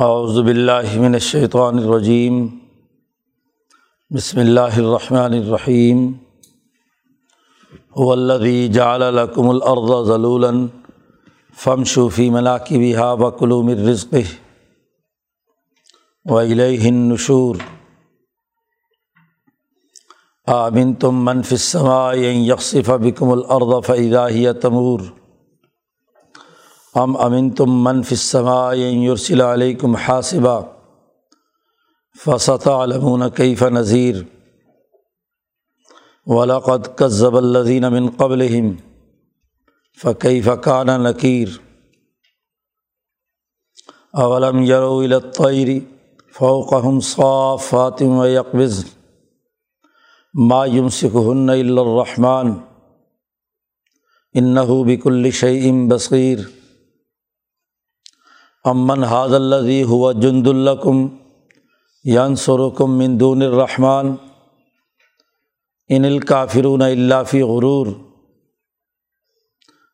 اعوذ 0.00 0.40
باللہ 0.40 0.98
من 0.98 1.14
الشیطان 1.14 1.78
الرجیم۔ 1.78 2.58
بسم 4.10 4.40
اللہ 4.40 4.76
الرحمن 4.76 5.32
الرحیم۔ 5.32 6.12
هو 7.98 8.12
الذي 8.12 8.68
جعل 8.68 9.00
لكم 9.00 9.48
الارض 9.48 10.08
ذلولا 10.08 10.50
فامشوا 11.58 12.08
في 12.08 12.30
مناكبها 12.30 13.12
وكلوا 13.12 13.62
من 13.62 13.88
رزقه 13.88 14.34
واليه 16.24 16.88
النشور۔ 16.88 17.56
آمنتم 20.46 21.24
من 21.24 21.42
في 21.42 21.54
السماء 21.54 22.14
ان 22.14 22.36
يخسف 22.36 22.90
بكم 22.90 23.30
الارض 23.30 23.84
فاذا 23.84 24.28
هي 24.28 24.52
تمور۔ 24.52 25.19
ام 26.94 27.16
امن 27.16 27.50
تم 27.50 27.70
منف 27.84 28.12
یورسل 28.32 29.40
علیکم 29.40 29.94
حاصبہ 29.96 30.60
فصط 32.16 32.66
علمون 32.68 33.22
کیف 33.36 33.62
نذیر 33.62 34.16
ولاقد 36.26 36.88
کذب 36.96 37.36
الذین 37.36 37.84
من 37.92 38.08
قبلہم 38.16 38.74
فقی 39.98 40.40
فقان 40.42 40.86
نکیر 41.02 41.48
اولم 44.18 44.62
یرو 44.62 44.98
الطیر 44.98 45.68
فوقہم 46.34 47.00
صافات 47.06 48.02
و 48.02 48.26
یقبض 48.26 48.84
ما 50.34 50.64
یمسکہن 50.66 51.50
الا 51.50 51.80
الرحمن 51.80 52.52
انہو 54.34 54.84
بکل 54.84 55.30
شیء 55.30 55.72
بصیر 55.88 56.59
امن 58.64 59.04
حاض 59.04 59.34
الذی 59.34 59.82
ہوا 59.82 60.12
جند 60.12 60.46
الکم 60.46 61.06
یان 62.04 62.34
سرکم 62.36 62.98
مندون 62.98 63.42
الرحمٰن 63.42 64.14
ان 65.88 66.04
الکافرون 66.04 66.82
اللہ 66.82 67.22
فی 67.26 67.42
غرور 67.42 67.86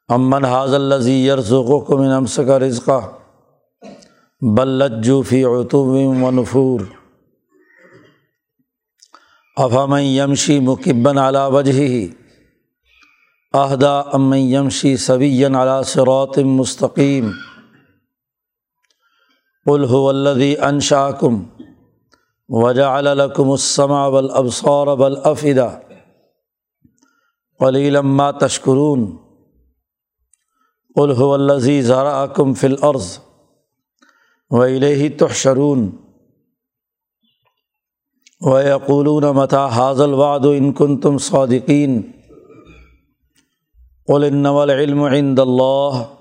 امن 0.09 0.45
حاض 0.45 0.75
الزی 0.75 1.15
یرزقکم 1.27 2.01
من 2.01 2.13
امسک 2.13 2.51
رزقہ 2.61 3.01
بلجو 4.43 5.23
فی 5.23 5.45
عطوب 5.45 5.95
و 6.23 6.31
نفور 6.31 6.81
افامن 9.57 10.03
یمشی 10.03 10.61
مکبن 10.61 11.19
علی 11.19 11.51
وجہ 11.53 12.07
اہدا 13.55 13.99
امن 14.01 14.39
یمشی 14.39 14.97
سوین 14.97 15.57
علی 15.57 15.83
صراط 15.85 16.39
مستقیم 16.39 17.31
هو 19.69 20.11
الذي 20.11 20.61
انشاکم 20.61 21.45
وجا 22.49 22.99
الکم 22.99 23.53
السما 23.53 24.07
والابصار 24.07 24.87
والافئدہ 24.87 25.79
قلیلا 27.59 28.01
ما 28.01 28.31
تشکرون 28.31 29.17
قل 30.97 31.11
هو 31.13 31.35
الذي 31.35 31.83
زرعكم 31.83 32.55
في 32.55 32.67
الارض 32.67 33.05
وإليه 34.51 35.17
تحشرون 35.17 35.93
ويقولون 38.43 39.33
متى 39.33 39.57
هذا 39.57 40.05
الوعد 40.05 40.47
ان 40.47 40.73
كنتم 40.73 41.19
صادقين 41.19 42.13
قل 44.09 44.25
انما 44.25 44.65
العلم 44.65 45.03
عند 45.03 45.41
الله 45.41 46.19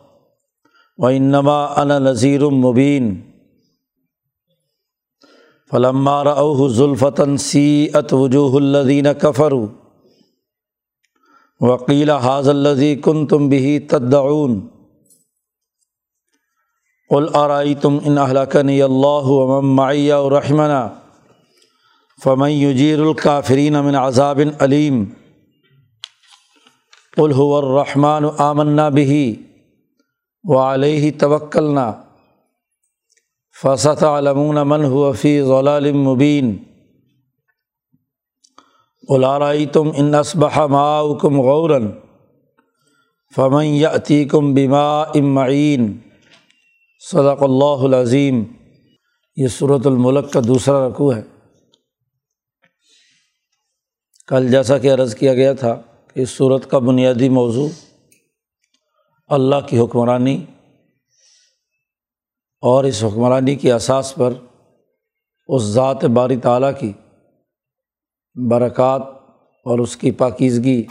وانما 0.98 1.82
انا 1.82 2.00
نذير 2.00 2.50
مبين 2.50 3.06
فلمار 3.06 3.35
اوہ 5.76 6.68
ذوالفتن 6.68 7.38
سی 7.38 7.88
ات 7.94 8.14
وجوہ 8.14 8.56
الدین 8.56 9.08
کفر 9.22 9.54
وکیل 11.62 12.10
حاض 12.10 12.50
الدی 12.50 12.96
کن 12.96 13.26
تم 13.28 13.48
بھی 13.50 13.80
تدعون 13.80 14.60
قل 17.10 17.28
آرائی 17.34 17.76
تم 17.76 17.98
ان 18.06 18.18
احلقن 18.18 18.70
اللہ 18.84 19.28
ومن 19.28 19.76
معیہ 19.76 20.14
الرحمنہ 20.14 20.88
فمن 22.22 22.52
یجیر 22.52 23.00
الکافرین 23.00 23.74
من 23.74 23.96
عذاب 23.96 24.40
علیم 24.60 25.04
قل 27.18 27.32
هو 27.32 27.58
الرحمن 27.58 28.26
آمنا 28.38 28.90
به 28.90 29.20
وعلیہ 30.46 31.12
توکلنا 31.20 31.92
فصط 33.62 34.04
علمون 34.04 34.56
من 34.56 34.86
حفی 34.86 35.42
ضلالم 35.42 35.98
مبین۔ 35.98 36.58
غلارائی 39.10 39.66
تم 39.66 39.92
ان 39.98 40.16
اسبہ 40.16 40.68
ماؤکم 40.68 41.42
غوراً 41.42 41.92
فمن 43.36 43.66
یتیکم 43.66 44.54
بما 44.54 45.02
امعین 45.02 45.98
صدق 47.12 47.44
اللہ 47.44 47.84
العظیم۔ 47.84 48.44
یہ 49.36 49.48
صورت 49.48 49.88
الملک 49.88 50.34
کا 50.34 50.40
دوسرا 50.48 50.90
رقوع 50.90 51.16
ہے۔ 51.16 51.22
کل 54.28 54.52
جیسا 54.52 54.78
کہ 54.78 54.94
عرض 54.94 55.16
کیا 55.16 55.34
گیا 55.34 55.54
تھا 55.54 55.82
کہ 56.14 56.20
اس 56.20 56.30
صورت 56.30 56.70
کا 56.70 56.80
بنیادی 56.80 57.30
موضوع 57.30 57.68
اللہ 59.28 59.68
کی 59.68 59.80
حکمرانی 59.80 60.46
اور 62.62 62.84
اس 62.84 63.04
حکمرانی 63.04 63.56
کی 63.56 63.72
اساس 63.72 64.16
پر 64.16 64.34
اس 65.48 65.62
ذات 65.62 66.06
باری 66.06 66.38
تعلیٰ 66.38 66.72
کی 66.80 66.94
برکات 68.50 69.02
اور 69.66 69.80
اس 69.80 69.98
کی 69.98 70.12
پاکیزگی 70.12 70.84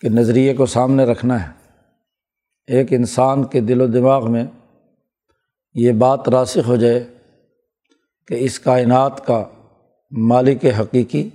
کے 0.00 0.08
نظریے 0.08 0.54
کو 0.54 0.66
سامنے 0.66 1.04
رکھنا 1.04 1.48
ہے۔ 1.48 1.52
ایک 2.66 2.92
انسان 2.92 3.44
کے 3.44 3.60
دل 3.60 3.80
و 3.80 3.86
دماغ 3.86 4.30
میں 4.30 4.44
یہ 5.74 5.92
بات 5.92 6.28
راسخ 6.28 6.68
ہو 6.68 6.76
جائے 6.76 7.14
کہ 8.28 8.34
اس 8.34 8.60
کائنات 8.60 9.26
کا 9.26 9.44
مالک 10.10 10.64
حقیقی، 10.80 11.28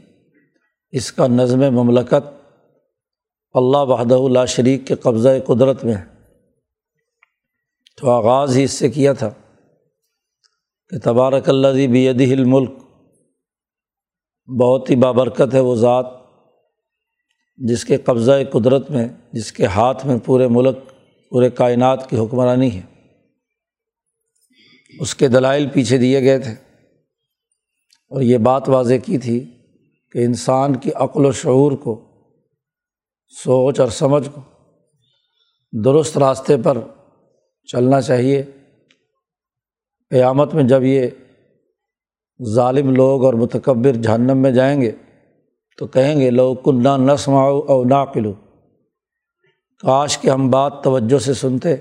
اس 0.91 1.11
کا 1.11 1.27
نظم 1.27 1.59
مملکت 1.59 2.51
اللہ 3.53 3.77
وحدہ 3.77 4.15
اللہ 4.15 4.45
شریک 4.45 4.87
کے 4.87 4.95
قبضۂ 4.95 5.29
قدرت 5.45 5.83
میں 5.83 5.95
ہے۔ 5.95 6.10
تو 7.97 8.09
آغاز 8.09 8.57
ہی 8.57 8.63
اس 8.63 8.71
سے 8.71 8.89
کیا 8.89 9.13
تھا 9.13 9.29
کہ 10.89 10.99
تبارک 10.99 11.49
اللہ 11.49 11.67
بیدی 11.67 12.33
الملک 12.33 12.71
بہت 14.61 14.89
ہی 14.89 14.95
بابرکت 14.95 15.53
ہے 15.53 15.59
وہ 15.59 15.75
ذات 15.75 16.05
جس 17.57 17.85
کے 17.85 17.97
قبضۂ 17.97 18.41
قدرت 18.51 18.91
میں، 18.91 19.07
جس 19.31 19.51
کے 19.51 19.65
ہاتھ 19.65 20.05
میں 20.05 20.17
پورے 20.25 20.47
ملک، 20.47 20.77
پورے 21.29 21.49
کائنات 21.49 22.09
کی 22.09 22.17
حکمرانی 22.17 22.79
ہے۔ 22.79 22.81
اس 24.99 25.15
کے 25.15 25.27
دلائل 25.27 25.69
پیچھے 25.69 25.97
دیے 25.97 26.21
گئے 26.21 26.39
تھے۔ 26.39 26.51
اور 28.09 28.21
یہ 28.21 28.37
بات 28.37 28.69
واضح 28.69 28.93
کی 29.05 29.17
تھی 29.17 29.39
کہ 30.11 30.19
انسان 30.25 30.75
کی 30.75 30.91
عقل 30.95 31.25
و 31.25 31.31
شعور 31.31 31.71
کو، 31.71 32.05
سوچ 33.43 33.79
اور 33.79 33.87
سمجھ 33.87 34.29
کو 34.33 34.41
درست 35.83 36.17
راستے 36.17 36.57
پر 36.57 36.77
چلنا 37.63 38.01
چاہیے۔ 38.01 38.43
قیامت 40.09 40.53
میں 40.53 40.63
جب 40.63 40.83
یہ 40.83 41.07
ظالم 42.43 42.95
لوگ 42.95 43.25
اور 43.25 43.33
متکبر 43.33 43.91
جہنم 43.91 44.37
میں 44.37 44.51
جائیں 44.51 44.81
گے 44.81 44.91
تو 45.77 45.87
کہیں 45.87 46.19
گے 46.21 46.29
لوگ 46.29 46.55
کنہ 46.55 46.97
نسماؤ 46.97 47.59
او 47.59 47.83
ناقلو 47.83 48.33
کاش 49.79 50.17
کہ 50.19 50.29
ہم 50.29 50.49
بات 50.49 50.83
توجہ 50.83 51.19
سے 51.19 51.33
سنتے 51.33 51.73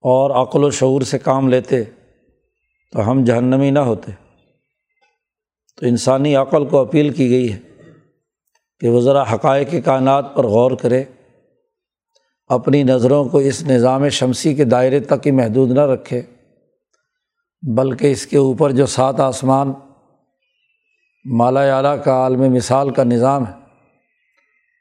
اور 0.00 0.30
عقل 0.30 0.64
و 0.64 0.70
شعور 0.70 1.00
سے 1.00 1.18
کام 1.18 1.48
لیتے 1.48 1.84
تو 2.92 3.10
ہم 3.10 3.24
جہنمی 3.24 3.70
نہ 3.70 3.78
ہوتے۔ 3.78 4.12
تو 5.76 5.86
انسانی 5.86 6.36
عقل 6.36 6.66
کو 6.66 6.78
اپیل 6.78 7.10
کی 7.10 7.30
گئی 7.30 7.52
ہے 7.52 7.58
کہ 8.80 8.88
وہ 8.88 9.00
ذرا 9.00 9.34
حقائق 9.34 9.74
کائنات 9.84 10.34
پر 10.34 10.46
غور 10.46 10.70
کرے۔ 10.70 11.04
اپنی 12.54 12.82
نظروں 12.82 13.24
کو 13.24 13.38
اس 13.38 13.62
نظام 13.62 14.08
شمسی 14.08 14.54
کے 14.54 14.64
دائرے 14.64 15.00
تک 15.00 15.26
ہی 15.26 15.30
محدود 15.30 15.70
نہ 15.70 15.80
رکھے، 15.80 16.22
بلکہ 17.76 18.10
اس 18.10 18.26
کے 18.26 18.38
اوپر 18.38 18.70
جو 18.70 18.86
سات 18.86 19.20
آسمان 19.20 19.72
مالا 21.24 21.76
اعلیٰ 21.76 22.04
کا 22.04 22.12
عالم 22.12 22.52
مثال 22.52 22.90
کا 22.90 23.04
نظام 23.04 23.46
ہے، 23.46 23.52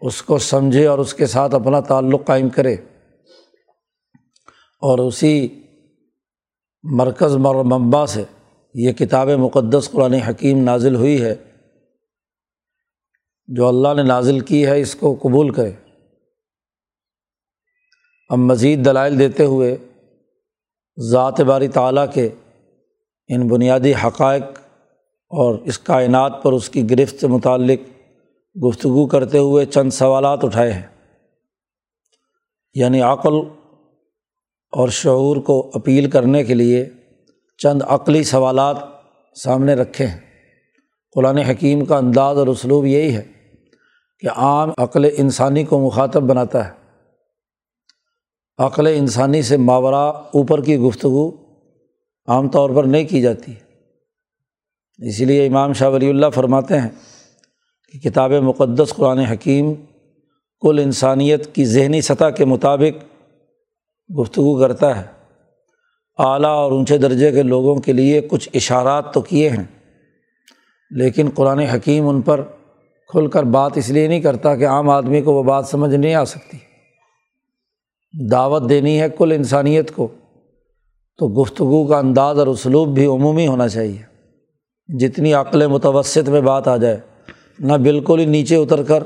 اس 0.01 0.21
کو 0.21 0.37
سمجھے 0.37 0.87
اور 0.87 0.99
اس 0.99 1.13
کے 1.13 1.25
ساتھ 1.25 1.55
اپنا 1.55 1.79
تعلق 1.79 2.25
قائم 2.25 2.49
کرے۔ 2.49 2.73
اور 4.81 4.99
اسی 4.99 5.47
مرکز 6.83 7.35
مرمبا 7.35 8.05
سے 8.05 8.23
یہ 8.73 8.91
کتاب 8.91 9.29
مقدس 9.29 9.89
قرآن 9.91 10.13
حکیم 10.13 10.63
نازل 10.63 10.95
ہوئی 10.95 11.21
ہے، 11.21 11.35
جو 13.47 13.67
اللہ 13.67 13.93
نے 13.95 14.03
نازل 14.03 14.39
کی 14.39 14.65
ہے، 14.65 14.81
اس 14.81 14.95
کو 14.95 15.15
قبول 15.21 15.49
کرے۔ 15.49 15.71
اب 18.31 18.37
مزید 18.37 18.85
دلائل 18.85 19.19
دیتے 19.19 19.45
ہوئے 19.45 19.77
ذات 21.11 21.41
باری 21.41 21.67
تعلیٰ 21.67 22.05
کے 22.13 22.29
ان 23.27 23.47
بنیادی 23.47 23.93
حقائق 24.03 24.43
اور 25.29 25.55
اس 25.55 25.79
کائنات 25.79 26.43
پر 26.43 26.53
اس 26.53 26.69
کی 26.69 26.89
گرفت 26.89 27.19
سے 27.19 27.27
متعلق 27.27 27.79
گفتگو 28.65 29.05
کرتے 29.05 29.37
ہوئے 29.37 29.65
چند 29.65 29.89
سوالات 29.89 30.43
اٹھائے 30.43 30.73
ہیں۔ 30.73 31.09
یعنی 32.73 33.01
عقل 33.01 33.33
اور 34.71 34.89
شعور 34.89 35.37
کو 35.37 35.71
اپیل 35.73 36.09
کرنے 36.09 36.43
کے 36.43 36.53
لیے 36.53 36.89
چند 37.57 37.81
عقلی 37.87 38.23
سوالات 38.23 38.77
سامنے 39.43 39.73
رکھے 39.73 40.07
ہیں۔ 40.07 40.19
قرآن 41.15 41.37
حکیم 41.37 41.85
کا 41.85 41.97
انداز 41.97 42.37
اور 42.37 42.47
اسلوب 42.47 42.85
یہی 42.85 43.15
ہے 43.15 43.23
کہ 44.19 44.29
عام 44.29 44.69
عقل 44.77 45.05
انسانی 45.17 45.63
کو 45.63 45.79
مخاطب 45.79 46.21
بناتا 46.21 46.67
ہے۔ 46.67 46.80
عقل 48.57 48.87
انسانی 48.87 49.41
سے 49.41 49.57
ماورا 49.57 50.03
اوپر 50.07 50.61
کی 50.61 50.77
گفتگو 50.77 51.29
عام 52.27 52.49
طور 52.49 52.69
پر 52.69 52.83
نہیں 52.83 53.05
کی 53.05 53.21
جاتی۔ 53.21 53.53
اسی 54.97 55.25
لیے 55.25 55.47
امام 55.47 55.73
شاہ 55.73 55.89
ولی 55.89 56.09
اللہ 56.09 56.25
فرماتے 56.35 56.79
ہیں 56.79 56.89
کہ 57.93 57.99
کتاب 57.99 58.31
مقدس 58.31 58.93
قرآن 58.93 59.19
حکیم 59.19 59.73
کل 60.61 60.79
انسانیت 60.83 61.55
کی 61.55 61.65
ذہنی 61.65 62.01
سطح 62.01 62.29
کے 62.29 62.45
مطابق 62.45 63.03
گفتگو 64.21 64.59
کرتا 64.59 65.01
ہے۔ 65.01 65.05
اعلیٰ 66.17 66.49
اور 66.49 66.71
اونچے 66.71 66.97
درجے 66.97 67.31
کے 67.31 67.43
لوگوں 67.43 67.75
کے 67.75 67.93
لیے 67.93 68.21
کچھ 68.21 68.49
اشارات 68.53 69.13
تو 69.13 69.21
کیے 69.21 69.49
ہیں، 69.49 69.63
لیکن 70.91 71.29
قرآن 71.35 71.59
حکیم 71.59 72.07
ان 72.07 72.21
پر 72.21 72.41
کھل 73.09 73.27
کر 73.27 73.43
بات 73.43 73.77
اس 73.77 73.89
لیے 73.89 74.07
نہیں 74.07 74.21
کرتا 74.21 74.55
کہ 74.55 74.67
عام 74.67 74.89
آدمی 74.89 75.21
کو 75.21 75.33
وہ 75.33 75.43
بات 75.43 75.67
سمجھ 75.67 75.95
نہیں 75.95 76.13
آ 76.13 76.23
سکتی۔ 76.23 76.57
دعوت 78.13 78.69
دینی 78.69 79.01
ہے 79.01 79.07
کل 79.17 79.31
انسانیت 79.31 79.95
کو، 79.95 80.07
تو 81.17 81.27
گفتگو 81.41 81.87
کا 81.87 81.97
انداز 81.97 82.39
اور 82.39 82.47
اسلوب 82.47 82.93
بھی 82.95 83.05
عمومی 83.05 83.47
ہونا 83.47 83.67
چاہیے۔ 83.67 84.01
جتنی 84.87 85.33
عقل 85.33 85.67
متوسط 85.67 86.29
میں 86.29 86.41
بات 86.41 86.67
آ 86.67 86.77
جائے، 86.77 86.99
نہ 87.59 87.73
بالکل 87.73 88.19
ہی 88.19 88.25
نیچے 88.25 88.55
اتر 88.55 88.83
کر 88.83 89.03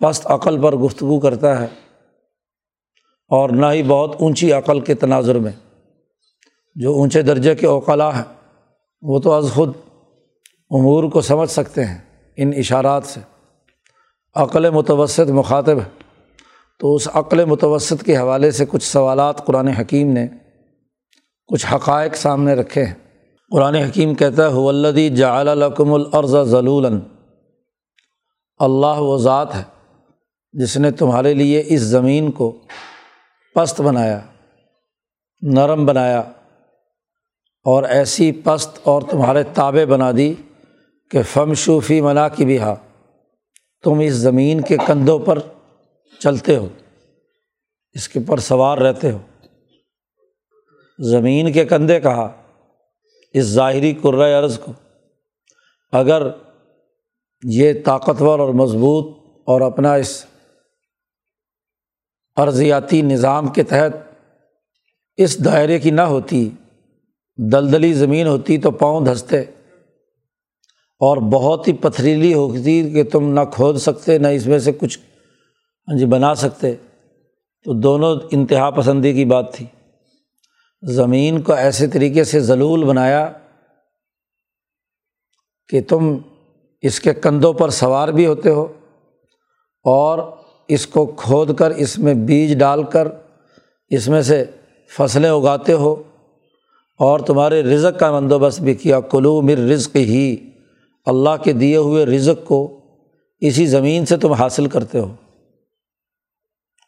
پست 0.00 0.26
عقل 0.26 0.62
پر 0.62 0.76
گفتگو 0.76 1.20
کرتا 1.20 1.60
ہے، 1.60 1.66
اور 3.30 3.50
نہ 3.50 3.66
ہی 3.72 3.82
بہت 3.82 4.16
اونچی 4.20 4.52
عقل 4.52 4.80
کے 4.80 4.94
تناظر 4.94 5.38
میں۔ 5.38 5.52
جو 6.74 6.92
اونچے 6.92 7.22
درجے 7.22 7.54
کے 7.54 7.66
اوقلا 7.66 8.16
ہیں، 8.16 8.24
وہ 9.02 9.18
تو 9.18 9.32
از 9.32 9.50
خود 9.54 9.72
امور 10.70 11.04
کو 11.04 11.20
سمجھ 11.20 11.50
سکتے 11.50 11.84
ہیں 11.84 11.98
ان 12.36 12.52
اشارات 12.56 13.04
سے۔ 13.04 13.20
عقل 14.34 14.70
متوسط 14.70 15.30
مخاطب 15.30 15.78
ہے۔ 15.78 16.05
تو 16.78 16.94
اس 16.94 17.08
عقل 17.14 17.44
متوسط 17.44 18.04
کے 18.04 18.16
حوالے 18.16 18.50
سے 18.50 18.64
کچھ 18.68 18.84
سوالات 18.84 19.46
قرآن 19.46 19.68
حکیم 19.68 20.12
نے 20.12 20.28
کچھ 21.46 21.66
حقائق 21.72 22.16
سامنے 22.16 22.54
رکھے 22.54 22.84
ہیں۔ 22.84 22.94
قرآن 23.50 23.74
حکیم 23.74 24.14
کہتا 24.14 24.42
ہے 24.42 24.52
ولدی 24.52 25.24
القم 25.24 25.92
العرض 25.92 26.50
ضلول 26.50 26.86
اللہ 28.58 28.98
و 28.98 29.18
ذات 29.18 29.54
ہے 29.54 29.62
جس 30.52 30.76
نے 30.76 30.90
تمہارے 30.90 31.34
لیے 31.34 31.62
اس 31.66 31.80
زمین 31.80 32.30
کو 32.30 32.58
پست 33.54 33.80
بنایا، 33.80 34.20
نرم 35.42 35.86
بنایا 35.86 36.22
اور 37.64 37.82
ایسی 37.82 38.32
پست 38.32 38.78
اور 38.82 39.02
تمہارے 39.02 39.42
تابے 39.42 39.86
بنا 39.86 40.10
دی 40.16 40.34
کہ 41.10 41.22
فم 41.22 41.54
شوفی 41.54 42.00
منا 42.00 42.28
کی 42.28 42.44
بھی 42.44 42.58
ہا 42.58 42.74
تم 43.84 43.98
اس 43.98 44.12
زمین 44.12 44.60
کے 44.60 44.76
کندھوں 44.86 45.18
پر 45.18 45.38
چلتے 46.20 46.56
ہو، 46.56 46.68
اس 47.96 48.08
کے 48.08 48.20
پر 48.26 48.38
سوار 48.38 48.78
رہتے 48.78 49.10
ہو۔ 49.10 49.18
زمین 50.98 51.52
کے 51.52 51.64
کندھے 51.64 52.00
کہا، 52.00 52.26
اس 53.34 53.44
ظاہری 53.44 53.92
عرض 54.38 54.58
کو، 54.58 54.72
اگر 55.92 56.26
یہ 57.42 57.72
طاقتور 57.84 58.38
اور 58.38 58.54
مضبوط 58.54 59.16
اور 59.46 59.60
اپنا 59.60 59.94
اس 59.94 60.24
ارضیاتی 62.36 63.02
نظام 63.02 63.48
کے 63.48 63.62
تحت 63.62 63.92
اس 65.16 65.44
دائرے 65.44 65.78
کی 65.78 65.90
نہ 65.90 66.00
ہوتی، 66.00 66.48
دلدلی 67.38 67.92
زمین 67.92 68.26
ہوتی 68.26 68.58
تو 68.58 68.70
پاؤں 68.70 69.04
دھستے 69.06 69.40
اور 71.00 71.16
بہت 71.32 71.68
ہی 71.68 71.72
پتھریلی 71.72 72.34
ہوتی 72.34 72.90
کہ 72.90 73.04
تم 73.04 73.32
نہ 73.32 73.40
کھود 73.52 73.76
سکتے، 73.76 74.18
نہ 74.18 74.28
اس 74.28 74.46
میں 74.46 74.58
سے 74.58 74.72
کچھ 74.72 74.98
ہاں 75.88 75.98
جی 75.98 76.06
بنا 76.06 76.34
سکتے۔ 76.34 76.74
تو 77.64 77.72
دونوں 77.72 78.16
انتہا 78.30 78.70
پسندی 78.70 79.12
کی 79.12 79.24
بات 79.24 79.54
تھی۔ 79.54 79.66
زمین 80.82 81.40
کو 81.42 81.52
ایسے 81.52 81.86
طریقے 81.86 82.24
سے 82.24 82.40
ضلول 82.40 82.84
بنایا 82.84 83.32
کہ 85.68 85.80
تم 85.88 86.16
اس 86.82 87.00
کے 87.00 87.14
کندھوں 87.14 87.52
پر 87.52 87.68
سوار 87.68 88.08
بھی 88.08 88.26
ہوتے 88.26 88.50
ہو 88.50 88.72
اور 89.84 90.18
اس 90.68 90.86
کو 90.86 91.06
کھود 91.06 91.56
کر 91.56 91.70
اس 91.70 91.98
میں 91.98 92.14
بیج 92.14 92.58
ڈال 92.58 92.82
کر 92.82 93.08
اس 93.88 94.08
میں 94.08 94.22
سے 94.22 94.44
فصلیں 94.98 95.30
اگاتے 95.30 95.72
ہو 95.72 96.02
اور 96.98 97.20
تمہارے 97.20 97.62
رزق 97.62 98.00
کا 98.00 98.12
بندوبست 98.12 98.60
بھی 98.60 98.74
کیا۔ 98.74 99.00
کلو 99.00 99.42
مر 99.42 99.58
رزق 99.58 99.96
ہی 99.96 100.50
اللہ 101.06 101.42
کے 101.44 101.52
دیے 101.52 101.76
ہوئے 101.76 102.06
رزق 102.06 102.46
کو 102.46 102.80
اسی 103.40 103.66
زمین 103.66 104.06
سے 104.06 104.16
تم 104.16 104.32
حاصل 104.32 104.66
کرتے 104.66 104.98
ہو۔ 104.98 105.14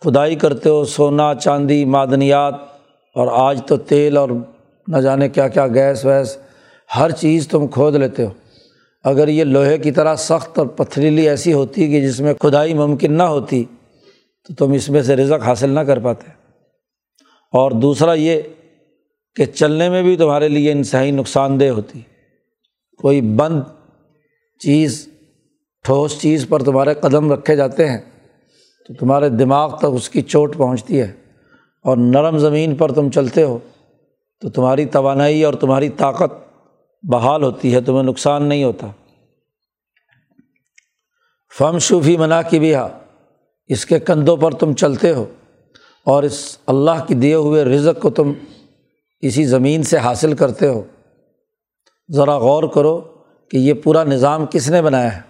کھدائی 0.00 0.34
کرتے 0.34 0.68
ہو، 0.68 0.84
سونا، 0.84 1.34
چاندی، 1.34 1.84
معدنیات، 1.84 2.54
اور 3.14 3.28
آج 3.32 3.60
تو 3.66 3.76
تیل 3.76 4.16
اور 4.16 4.28
نہ 4.88 4.96
جانے 4.96 5.28
کیا 5.28 5.48
کیا 5.48 5.66
گیس 5.66 6.04
ویس، 6.04 6.38
ہر 6.98 7.10
چیز 7.10 7.48
تم 7.48 7.66
کھود 7.66 7.94
لیتے 7.94 8.24
ہو۔ 8.24 8.30
اگر 9.04 9.28
یہ 9.28 9.44
لوہے 9.44 9.78
کی 9.78 9.90
طرح 9.90 10.16
سخت 10.16 10.58
اور 10.58 10.66
پتھریلی 10.66 11.28
ایسی 11.28 11.52
ہوتی 11.52 11.86
کہ 11.86 12.00
جس 12.00 12.20
میں 12.20 12.34
کھدائی 12.34 12.74
ممکن 12.74 13.12
نہ 13.12 13.22
ہوتی، 13.22 13.64
تو 14.48 14.54
تم 14.54 14.72
اس 14.72 14.90
میں 14.90 15.02
سے 15.02 15.16
رزق 15.16 15.42
حاصل 15.42 15.70
نہ 15.70 15.80
کر 15.80 15.98
پاتے۔ 15.98 16.30
اور 17.52 17.70
دوسرا 17.70 18.12
یہ 18.12 18.42
کہ 19.34 19.44
چلنے 19.44 19.88
میں 19.88 20.02
بھی 20.02 20.16
تمہارے 20.16 20.48
لیے 20.48 20.72
انتہائی 20.72 21.10
نقصان 21.10 21.60
دہ 21.60 21.68
ہوتی۔ 21.68 22.00
کوئی 22.98 23.20
بند 23.20 23.62
چیز، 24.58 25.08
ٹھوس 25.84 26.20
چیز 26.20 26.46
پر 26.48 26.62
تمہارے 26.62 26.94
قدم 26.94 27.32
رکھے 27.32 27.56
جاتے 27.56 27.88
ہیں۔ 27.88 27.98
تو 28.88 28.94
تمہارے 28.94 29.29
دماغ 29.29 29.76
تک 29.76 29.85
اس 29.85 30.08
کی 30.08 30.23
چوٹ 30.23 30.56
پہنچتی 30.56 31.00
ہے 31.00 31.12
اور 31.82 31.96
نرم 31.96 32.38
زمین 32.38 32.76
پر 32.76 32.93
تم 32.93 33.11
چلتے 33.11 33.43
ہو 33.43 33.58
تو 34.40 34.50
تمہاری 34.50 34.85
توانائی 34.85 35.44
اور 35.44 35.55
تمہاری 35.55 35.88
طاقت 35.88 36.33
بحال 37.02 37.42
ہوتی 37.42 37.75
ہے، 37.75 37.80
تمہیں 37.80 38.02
نقصان 38.02 38.42
نہیں 38.42 38.64
ہوتا۔ 38.64 38.87
فم 41.59 41.78
شوفی 41.78 42.16
منا 42.16 42.42
کی 42.42 42.59
بھی 42.59 42.75
ہا 42.75 42.88
اس 43.66 43.87
کے 43.87 43.99
کندھوں 43.99 44.37
پر 44.37 44.50
تم 44.54 44.73
چلتے 44.73 45.12
ہو 45.12 45.25
اور 46.04 46.23
اس 46.23 46.59
اللہ 46.66 47.04
کی 47.07 47.14
دیے 47.14 47.35
ہوئے 47.35 47.64
رزق 47.64 48.02
کو 48.02 48.11
تم 48.11 48.33
اسی 49.21 49.45
زمین 49.45 49.83
سے 49.83 49.99
حاصل 49.99 50.35
کرتے 50.35 50.68
ہو۔ 50.68 50.83
ذرا 52.12 52.38
غور 52.38 52.62
کرو 52.62 53.00
کہ 53.50 53.57
یہ 53.57 53.73
پورا 53.75 54.04
نظام 54.04 54.47
کس 54.47 54.71
نے 54.71 54.83
بنایا 54.83 55.16
ہے۔ 55.16 55.21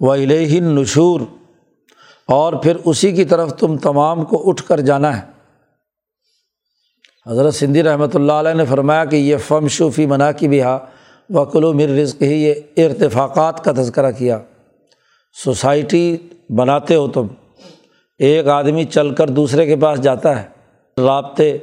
وہ 0.00 0.14
الہ 0.14 0.60
نشور 0.60 1.20
اور 2.28 2.52
پھر 2.52 2.76
اسی 2.84 3.12
کی 3.12 3.24
طرف 3.24 3.56
تم 3.56 3.76
تمام 3.76 4.24
کو 4.24 4.48
اٹھ 4.48 4.62
کر 4.62 4.80
جانا 4.80 5.20
ہے۔ 5.20 5.36
حضرت 7.30 7.54
سندھی 7.54 7.82
رحمۃ 7.82 8.06
اللہ 8.14 8.32
علیہ 8.32 8.54
نے 8.54 8.64
فرمایا 8.64 9.04
کہ 9.04 9.16
یہ 9.16 9.36
فم 9.36 9.68
شوفی 9.68 10.06
منا 10.06 10.32
کی 10.32 10.48
بھی 10.48 10.62
ہا 10.62 10.78
وکلو 11.30 11.72
مر 11.72 11.88
رزق 11.88 12.22
ہی 12.22 12.44
یہ 12.44 12.54
ارتفاقات 12.76 13.64
کا 13.64 13.72
تذکرہ 13.72 14.10
کیا۔ 14.10 14.38
سوسائٹی 15.44 16.16
بناتے 16.50 16.94
ہو 16.94 17.08
تم، 17.08 17.26
ایک 18.18 18.48
آدمی 18.48 18.84
چل 18.84 19.14
کر 19.14 19.30
دوسرے 19.30 19.66
کے 19.66 19.76
پاس 19.76 20.00
جاتا 20.00 20.42
ہے۔ 20.42 20.48
رابطے، 20.98 21.58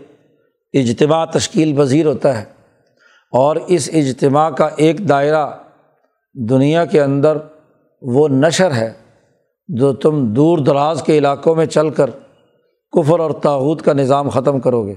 اجتماع 0.73 1.25
تشکیل 1.25 1.75
پذیر 1.75 2.05
ہوتا 2.05 2.41
ہے۔ 2.41 2.45
اور 3.31 3.55
اس 3.55 3.89
اجتماع 3.93 4.49
کا 4.49 4.69
ایک 4.75 5.09
دائرہ 5.09 5.47
دنیا 6.33 6.85
کے 6.85 7.01
اندر 7.01 7.37
وہ 8.01 8.27
نشر 8.27 8.71
ہے۔ 8.71 9.02
جو 9.67 9.93
تم 9.93 10.25
دور 10.33 10.57
دراز 10.57 11.03
کے 11.03 11.17
علاقوں 11.17 11.55
میں 11.55 11.65
چل 11.65 11.89
کر 11.89 12.09
کفر 12.91 13.19
اور 13.19 13.31
تاوت 13.31 13.81
کا 13.81 13.93
نظام 13.93 14.29
ختم 14.29 14.59
کرو 14.59 14.87
گے۔ 14.87 14.93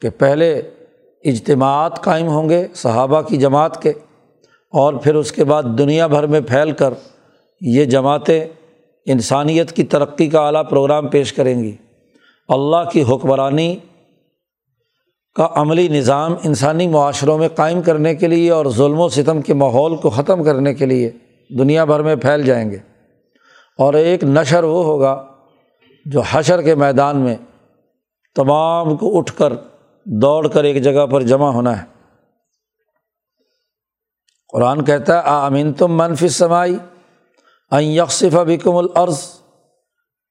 کہ 0.00 0.10
پہلے 0.10 0.62
اجتماعات 1.24 2.02
قائم 2.02 2.28
ہوں 2.28 2.48
گے 2.48 2.66
صحابہ 2.74 3.22
کی 3.22 3.36
جماعت 3.36 3.82
کے، 3.82 3.90
اور 4.72 4.94
پھر 4.94 5.14
اس 5.14 5.32
کے 5.32 5.44
بعد 5.44 5.62
دنیا 5.62 6.06
بھر 6.06 6.26
میں 6.26 6.40
پھیل 6.40 6.72
کر 6.72 6.94
یہ 7.60 7.84
جماعتیں 7.84 8.44
انسانیت 9.06 9.72
کی 9.72 9.82
ترقی 9.82 10.28
کا 10.28 10.40
اعلیٰ 10.40 10.62
پروگرام 10.70 11.08
پیش 11.08 11.32
کریں 11.32 11.62
گی۔ 11.62 11.76
اللہ 12.48 12.90
کی 12.92 13.02
حکمرانی 13.02 13.76
کا 15.34 15.48
عملی 15.50 15.88
نظام 15.88 16.34
انسانی 16.44 16.88
معاشروں 16.88 17.38
میں 17.38 17.48
قائم 17.48 17.82
کرنے 17.82 18.14
کے 18.14 18.26
لیے 18.26 18.50
اور 18.50 18.66
ظلم 18.66 19.00
و 19.00 19.08
ستم 19.08 19.40
کے 19.42 19.54
ماحول 19.54 19.96
کو 19.96 20.10
ختم 20.10 20.44
کرنے 20.44 20.74
کے 20.74 20.86
لیے۔ 20.86 21.10
دنیا 21.58 21.84
بھر 21.84 22.00
میں 22.00 22.16
پھیل 22.16 22.42
جائیں 22.42 22.70
گے۔ 22.70 22.78
اور 23.78 23.94
ایک 23.94 24.24
نشر 24.24 24.64
وہ 24.64 24.84
ہوگا 24.84 25.26
جو 26.04 26.22
حشر 26.30 26.62
کے 26.62 26.74
میدان 26.74 27.16
میں 27.16 27.36
تمام 28.34 28.96
کو 28.96 29.18
اٹھ 29.18 29.32
کر 29.36 29.52
دوڑ 30.04 30.48
کر 30.48 30.64
ایک 30.64 30.82
جگہ 30.82 31.06
پر 31.06 31.20
جمع 31.20 31.50
ہونا 31.50 31.82
ہے۔ 31.82 31.86
قرآن 34.48 34.84
کہتا 34.84 35.14
ہے 35.14 35.22
آمین 35.24 35.72
تم 35.72 35.96
منفی 35.96 36.28
سمائی 36.28 36.78
این 37.70 37.88
یکصف 37.88 38.34
بکم 38.34 38.76
العرض 38.76 39.28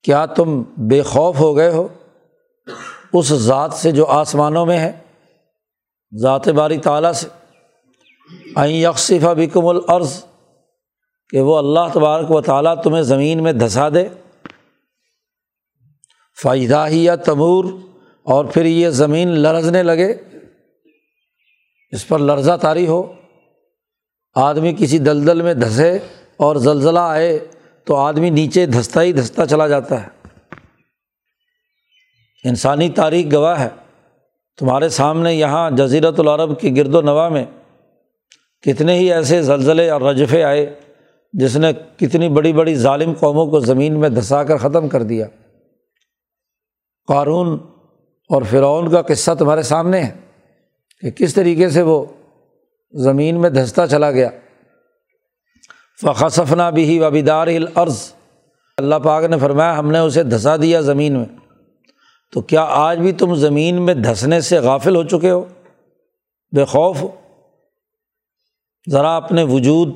کیا 0.04 0.26
تم 0.26 0.64
بے 0.78 1.02
خوف 1.02 1.40
ہو 1.40 1.58
گئے 1.58 1.72
ہو؟ 1.72 1.88
اس 3.14 3.26
ذات 3.26 3.74
سے 3.74 3.92
جو 3.92 4.06
آسمانوں 4.06 4.66
میں 4.66 4.80
ہے، 4.80 4.92
ذات 6.22 6.48
باری 6.48 6.78
تعالیٰ 6.78 7.12
سے۔ 7.12 7.28
این 8.56 8.76
یکصف 8.76 9.24
بکم 9.24 9.68
العرض 9.68 10.26
کہ 11.32 11.42
وہ 11.42 11.58
اللہ 11.58 11.80
تبارک 11.94 12.32
و 12.32 12.42
تعالیٰ 12.42 12.82
تمہیں 12.84 13.04
زمین 13.04 13.44
میں 13.44 13.54
دھسا 13.54 13.90
دے۔ 13.90 14.08
فائدہ 16.42 16.86
ہی 16.90 17.04
یا 17.04 17.16
تمور 17.16 17.66
اور 18.24 18.46
پھر 18.46 18.66
یہ 18.66 18.90
زمین 18.90 19.28
لرزنے 19.28 19.84
لگے۔ 19.84 20.16
اس 21.90 22.08
پر 22.08 22.20
لرزہ 22.20 22.58
تاری 22.62 22.88
ہو۔ 22.88 23.14
آدمی 24.36 24.76
کسی 24.78 24.98
دلدل 24.98 25.42
میں 25.42 25.54
دھسے 25.54 26.00
اور 26.38 26.56
زلزلہ 26.56 27.00
آئے 27.00 27.48
تو 27.86 27.96
آدمی 27.96 28.30
نیچے 28.30 28.66
دھستا 28.66 29.02
ہی 29.02 29.14
دھستا 29.14 29.46
چلا 29.46 29.68
جاتا 29.68 30.04
ہے۔ 30.04 30.08
انسانی 32.44 32.90
تاریخ 32.90 33.34
گواہ 33.34 33.60
ہے۔ 33.60 33.70
تمہارے 34.60 34.90
سامنے 34.90 35.34
یہاں 35.34 35.72
جزیرت 35.72 36.20
العرب 36.20 36.60
کی 36.60 36.78
گرد 36.78 36.96
و 36.96 37.02
نواح 37.02 37.30
میں 37.30 37.46
کتنے 38.62 38.96
ہی 38.96 39.14
ایسے 39.14 39.42
زلزلے 39.42 39.90
اور 39.90 40.02
رجفے 40.02 40.44
آئے۔ 40.44 40.81
جس 41.34 41.56
نے 41.56 41.74
کتنی 41.74 42.30
بڑی 42.30 42.54
بڑی 42.54 42.76
ظالم 42.76 43.14
قوموں 43.20 43.46
کو 43.46 43.60
زمین 43.60 44.00
میں 44.00 44.10
دھسا 44.10 44.44
کر 44.44 44.58
ختم 44.58 44.88
کر 44.88 45.04
دیا۔ 45.04 45.28
قارون 47.08 47.60
اور 48.30 48.42
فرعون 48.42 48.92
کا 48.92 49.02
قصہ 49.02 49.32
تمہارے 49.40 49.62
سامنے 49.62 50.04
ہے 50.04 50.14
کہ 51.02 51.12
کس 51.12 51.34
طریقے 51.34 51.70
سے 51.70 51.82
وہ 51.82 52.06
زمین 52.94 53.42
میں 53.42 53.50
دھستا 53.50 53.88
چلا 53.88 54.12
گیا۔ 54.12 54.30
فخصفنا 56.02 56.70
بھی 56.70 57.00
و 57.00 57.10
بیدار 57.10 57.48
العرض 57.48 58.14
اللہ 58.78 58.96
پاک 58.96 59.24
نے 59.24 59.40
فرمایا، 59.40 59.80
ہم 59.80 59.92
نے 59.92 60.00
اسے 60.00 60.24
دھسا 60.24 60.58
دیا 60.58 60.82
زمین 60.82 61.14
میں۔ 61.14 61.26
تو 62.32 62.42
کیا 62.42 62.62
آج 62.62 63.00
بھی 63.00 63.12
تم 63.12 63.36
زمین 63.36 63.82
میں 63.82 63.94
دھسنے 63.94 64.42
سے 64.42 64.60
غافل 64.60 64.96
ہو 64.96 65.04
چکے 65.04 65.32
ہو؟ 65.32 65.46
بے 66.56 66.66
خوف۔ 66.66 66.98
ذرا 68.92 69.16
اپنے 69.16 69.44
وجود 69.44 69.90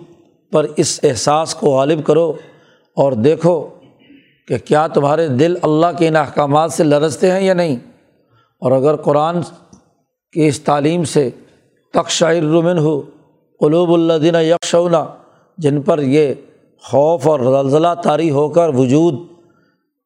پر 0.52 0.66
اس 0.78 1.00
احساس 1.04 1.56
کو 1.56 1.68
غالب 1.68 2.06
کرو 2.06 2.34
اور 2.96 3.12
دیکھو 3.12 3.68
کہ 4.48 4.58
کیا 4.58 4.88
تمہارے 4.88 5.28
دل 5.28 5.56
اللہ 5.62 5.88
کے 5.98 6.08
ان 6.08 6.16
احکامات 6.16 6.74
سے 6.74 6.84
لرزتے 6.84 7.32
ہیں 7.32 7.42
یا 7.42 7.54
نہیں۔ 7.54 7.75
اور 8.60 8.72
اگر 8.72 8.96
قرآن 8.96 9.42
کی 10.34 10.48
اس 10.48 10.62
تعلیم 10.62 11.04
سے 11.04 11.30
رمن 12.22 12.78
ہو 12.78 13.02
قلوب 13.60 13.94
اللہ 13.94 14.14
دین 14.14 14.36
یکشونا 14.36 15.06
جن 15.58 15.82
پر 15.82 16.00
یہ 16.00 16.34
خوف 16.84 17.28
اور 17.28 17.64
زلزلہ 17.64 17.88
طاری 18.04 18.32
ہو 18.32 18.50
کر 18.50 18.70
وجود، 18.70 19.14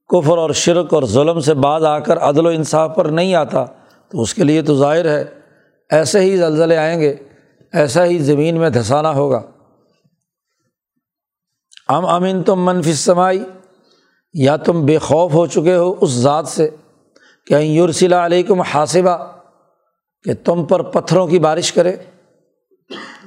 کفر 0.07 0.37
اور 0.37 0.49
شرک 0.49 0.93
اور 0.93 1.03
ظلم 1.03 1.39
سے 1.39 1.53
بعد 1.53 1.81
آ 1.81 1.99
کر 1.99 2.17
عدل 2.17 2.45
و 2.45 2.49
انصاف 2.49 2.95
پر 2.95 3.05
نہیں 3.05 3.35
آتا، 3.35 3.65
تو 4.09 4.21
اس 4.21 4.33
کے 4.33 4.43
لیے 4.43 4.61
تو 4.61 4.75
ظاہر 4.75 5.05
ہے، 5.05 5.25
ایسے 5.89 6.19
ہی 6.19 6.37
زلزلے 6.37 6.77
آئیں 6.77 6.99
گے، 6.99 7.15
ایسا 7.73 8.05
ہی 8.05 8.19
زمین 8.19 8.57
میں 8.57 8.69
دھسانا 8.69 9.13
ہوگا۔ 9.13 9.41
ام 11.89 12.05
امین 12.05 12.43
تم 12.43 12.65
منفی 12.65 12.93
سمائی 12.93 13.43
یا 14.33 14.55
تم 14.55 14.85
بے 14.85 14.97
خوف 14.97 15.33
ہو 15.33 15.45
چکے 15.47 15.75
ہو 15.75 15.95
اس 16.01 16.09
ذات 16.09 16.47
سے 16.47 16.69
کہ 17.47 17.53
یورسلا 17.53 18.25
علیکم 18.25 18.61
حاصبہ 18.61 19.17
کہ 20.23 20.33
تم 20.45 20.65
پر 20.65 20.81
پتھروں 20.81 21.27
کی 21.27 21.39
بارش 21.39 21.71
کرے، 21.73 21.95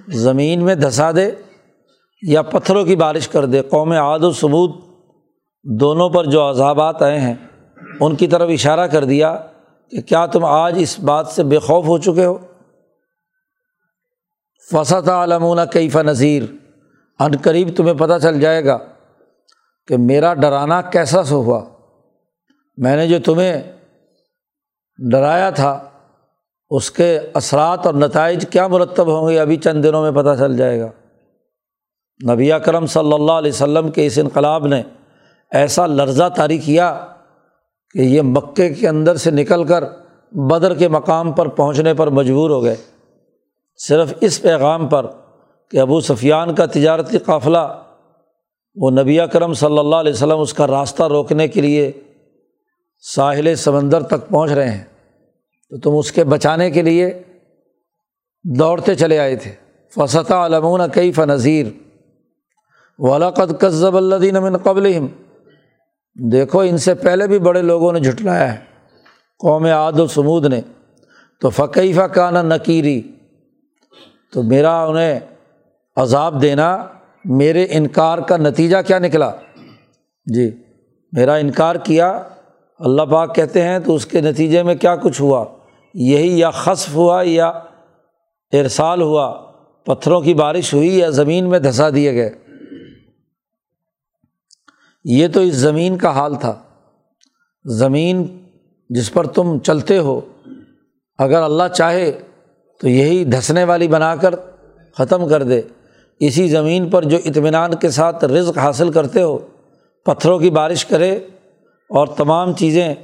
زمین 0.09 0.65
میں 0.65 0.75
دھسا 0.75 1.11
دے 1.13 1.31
یا 2.23 2.43
پتھروں 2.43 2.85
کی 2.85 2.97
بارش 2.97 3.29
کر 3.29 3.45
دے۔ 3.45 3.63
قوم 3.63 3.93
عاد 3.93 4.21
و 4.21 4.33
ثبوت، 4.33 4.77
دونوں 5.65 6.09
پر 6.09 6.25
جو 6.25 6.51
عذابات 6.51 7.03
آئے 7.03 7.21
ہیں، 7.21 7.35
ان 8.01 8.17
کی 8.17 8.27
طرف 8.27 8.51
اشارہ 8.53 8.87
کر 8.87 9.05
دیا 9.05 9.37
کہ 9.91 10.01
کیا 10.01 10.27
تم 10.27 10.45
آج 10.45 10.75
اس 10.79 10.99
بات 10.99 11.27
سے 11.27 11.43
بے 11.43 11.59
خوف 11.59 11.87
ہو 11.87 11.99
چکے 11.99 12.25
ہو؟ 12.25 12.39
فسط 14.71 15.09
علمون 15.09 15.59
کیف 15.73 15.97
نذیر 15.97 16.43
ان 17.19 17.31
قریب 17.43 17.69
تمہیں 17.77 17.95
پتہ 17.95 18.19
چل 18.23 18.41
جائے 18.41 18.65
گا 18.65 18.79
کہ 19.87 19.97
میرا 19.97 20.35
ڈرانا 20.35 20.83
کیسا 20.83 21.23
سو 21.23 21.37
ہوا۔ 21.37 21.65
میں 22.77 22.97
نے 22.97 23.09
جو 23.09 23.19
تمہیں 23.25 23.63
ڈرایا 25.11 25.51
تھا، 25.51 25.89
اس 26.71 26.91
کے 26.91 27.21
اثرات 27.35 27.87
اور 27.87 27.95
نتائج 27.95 28.47
کیا 28.51 28.67
مرتب 28.67 29.21
ہوں 29.21 29.29
گے، 29.29 29.41
ابھی 29.41 29.57
چند 29.57 29.85
دنوں 29.85 30.03
میں 30.03 30.23
پتہ 30.23 30.39
چل 30.39 30.57
جائے 30.57 30.81
گا۔ 30.81 30.91
نبی 32.33 32.53
اکرم 32.53 32.87
صلی 32.87 33.13
اللہ 33.13 33.33
علیہ 33.33 33.53
وسلم 33.53 33.91
کے 33.91 34.07
اس 34.07 34.19
انقلاب 34.19 34.67
نے 34.67 34.83
ایسا 35.51 35.87
لرزہ 35.87 36.29
طاری 36.37 36.59
کیا 36.59 37.07
کہ 37.91 37.99
یہ 37.99 38.23
مکے 38.23 38.75
کے 38.75 38.89
اندر 38.89 39.17
سے 39.17 39.31
نکل 39.31 39.65
کر 39.65 39.85
بدر 40.33 40.75
کے 40.75 40.89
مقام 40.89 41.33
پر 41.33 41.49
پہنچنے 41.49 41.95
پر 41.95 42.07
مجبور 42.07 42.51
ہو 42.51 42.63
گئے۔ 42.63 42.77
صرف 43.77 44.15
اس 44.21 44.43
پیغام 44.43 44.89
پر 44.89 45.07
کہ 45.73 45.79
ابو 45.79 46.01
سفیان 46.01 46.55
کا 46.55 46.67
تجارتی 46.67 47.19
قافلہ، 47.19 47.83
وہ 48.75 48.91
نبی 48.91 49.19
کرم 49.33 49.55
صلی 49.55 49.79
اللہ 49.79 49.97
علیہ 49.97 50.13
وسلم 50.13 50.41
اس 50.41 50.55
کا 50.55 50.67
راستہ 50.67 51.03
روکنے 51.03 51.49
کے 51.49 51.61
لیے 51.61 51.93
ساحل 53.15 53.55
سمندر 53.55 54.03
تک 54.03 54.29
پہنچ 54.29 54.51
رہے 54.53 54.71
ہیں۔ 54.71 54.85
تو 55.71 55.79
تم 55.79 55.97
اس 55.97 56.13
کے 56.13 56.25
بچانے 56.25 56.71
کے 56.71 56.83
لیے 56.83 57.23
دوڑتے 58.45 58.95
چلے 58.95 59.19
آئے 59.19 59.37
تھے۔ 59.37 59.53
فسطہ 59.95 60.35
علمون 60.35 60.81
کئی 60.95 61.13
فنظیر 61.13 61.67
ولاقت 62.99 63.61
قزب 63.61 63.97
اللہ 63.97 64.41
من 64.41 64.57
قبل 64.57 65.07
دیکھو، 66.33 66.61
ان 66.61 66.79
سے 66.79 66.95
پہلے 66.95 67.27
بھی 67.27 67.39
بڑے 67.39 67.63
لوگوں 67.63 67.93
نے 67.93 68.01
جھٹلایا 68.01 68.55
ہے۔ 68.55 68.59
قوم 69.39 69.65
عاد 69.65 69.93
و 69.93 70.07
سمود 70.07 70.47
نے۔ 70.47 70.61
تو 71.41 71.51
فقیفہ 71.51 72.01
کا 72.01 72.31
نا 72.31 72.43
نکیری 72.43 73.03
تو 74.33 74.43
میرا 74.43 74.85
انہیں 74.85 75.21
عذاب 75.97 76.43
دینا 76.43 76.87
میرے 77.25 77.67
انکار 77.71 78.19
کا 78.19 78.37
نتیجہ 78.37 78.77
کیا 78.87 78.99
نکلا؟ 78.99 79.33
جی 80.35 80.51
میرا 81.13 81.35
انکار 81.35 81.77
کیا، 81.77 82.23
اللہ 82.79 83.03
پاک 83.03 83.35
کہتے 83.35 83.63
ہیں 83.63 83.79
تو 83.79 83.95
اس 83.95 84.07
کے 84.07 84.21
نتیجے 84.21 84.63
میں 84.63 84.75
کیا 84.75 84.97
کچھ 84.97 85.23
ہوا؟ 85.23 85.45
یہی 85.95 86.39
یا 86.39 86.51
خصف 86.51 86.95
ہوا 86.95 87.23
یا 87.25 87.49
ارسال 88.53 89.03
ہوا، 89.03 89.53
پتھروں 89.85 90.21
کی 90.21 90.35
بارش 90.35 90.75
ہوئی 90.75 90.99
یا 90.99 91.11
زمین 91.11 91.49
میں 91.49 91.59
دھسا 91.59 91.91
دیے 91.95 92.15
گئے۔ 92.15 92.31
یہ 95.05 95.29
تو 95.29 95.41
اس 95.41 95.55
زمین 95.55 95.97
کا 95.97 96.11
حال 96.11 96.35
تھا۔ 96.35 96.63
زمین 97.65 98.45
جس 98.91 99.13
پر 99.13 99.27
تم 99.27 99.59
چلتے 99.59 99.99
ہو، 99.99 100.21
اگر 101.19 101.43
اللہ 101.43 101.69
چاہے 101.75 102.13
تو 102.81 102.89
یہی 102.89 103.25
دھسنے 103.25 103.65
والی 103.65 103.89
بنا 103.89 104.17
کر 104.17 104.35
ختم 104.95 105.29
کر 105.29 105.43
دے۔ 105.43 105.63
اسی 106.21 106.49
زمین 106.49 106.91
پر 106.91 107.05
جو 107.05 107.19
اطمینان 107.25 107.75
کے 107.75 107.91
ساتھ 107.91 108.25
رزق 108.25 108.59
حاصل 108.59 108.93
کرتے 108.93 109.23
ہو، 109.23 109.39
پتھروں 110.05 110.39
کی 110.39 110.51
بارش 110.51 110.85
کرے 110.85 111.17
اور 111.89 112.07
تمام 112.07 112.53
چیزیں 112.53 112.95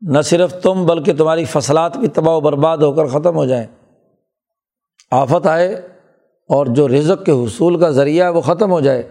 نہ 0.00 0.20
صرف 0.20 0.54
تم 0.62 0.86
بلکہ 0.86 1.14
تمہاری 1.14 1.44
فصلات 1.44 1.96
بھی 1.96 2.08
تباہ 2.08 2.34
و 2.34 2.40
برباد 2.40 2.78
ہو 2.78 2.92
کر 2.92 3.06
ختم 3.06 3.36
ہو 3.36 3.44
جائیں۔ 3.44 3.66
آفت 5.10 5.46
آئے 5.46 5.74
اور 6.48 6.66
جو 6.66 6.88
رزق 6.88 7.24
کے 7.24 7.32
حصول 7.32 7.80
کا 7.80 7.90
ذریعہ 7.90 8.24
ہے 8.24 8.30
وہ 8.30 8.40
ختم 8.40 8.70
ہو 8.70 8.80
جائے۔ 8.80 9.02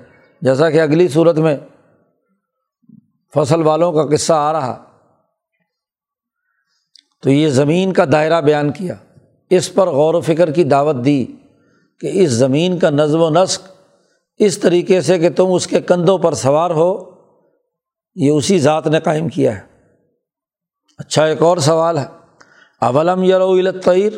جیسا 0.41 0.69
کہ 0.69 0.81
اگلی 0.81 1.07
صورت 1.07 1.37
میں 1.37 1.57
فصل 3.35 3.61
والوں 3.61 3.93
کا 3.93 4.15
قصہ 4.15 4.33
آ 4.33 4.53
رہا۔ 4.53 4.83
تو 7.23 7.29
یہ 7.29 7.49
زمین 7.49 7.93
کا 7.93 8.03
دائرہ 8.11 8.41
بیان 8.41 8.71
کیا۔ 8.71 8.95
اس 9.49 9.73
پر 9.73 9.87
غور 9.87 10.13
و 10.13 10.21
فکر 10.21 10.51
کی 10.51 10.63
دعوت 10.63 10.95
دی۔ 11.05 11.25
کہ 12.01 12.09
اس 12.13 12.29
زمین 12.29 12.79
کا 12.79 12.89
نظم 12.89 13.21
و 13.21 13.29
نسق 13.29 13.61
اس 14.37 14.57
طریقے 14.57 15.01
سے 15.01 15.19
کہ 15.19 15.29
تم 15.29 15.53
اس 15.53 15.67
کے 15.67 15.81
کندھوں 15.81 16.17
پر 16.17 16.33
سوار 16.33 16.69
ہو، 16.69 17.11
یہ 18.15 18.29
اسی 18.29 18.59
ذات 18.59 18.87
نے 18.87 18.99
قائم 18.99 19.29
کیا 19.29 19.57
ہے۔ 19.57 19.61
اچھا 20.97 21.25
ایک 21.25 21.41
اور 21.41 21.57
سوال 21.57 21.97
ہے۔ 21.97 22.05
اولم 22.81 23.23
یلطیر 23.23 24.13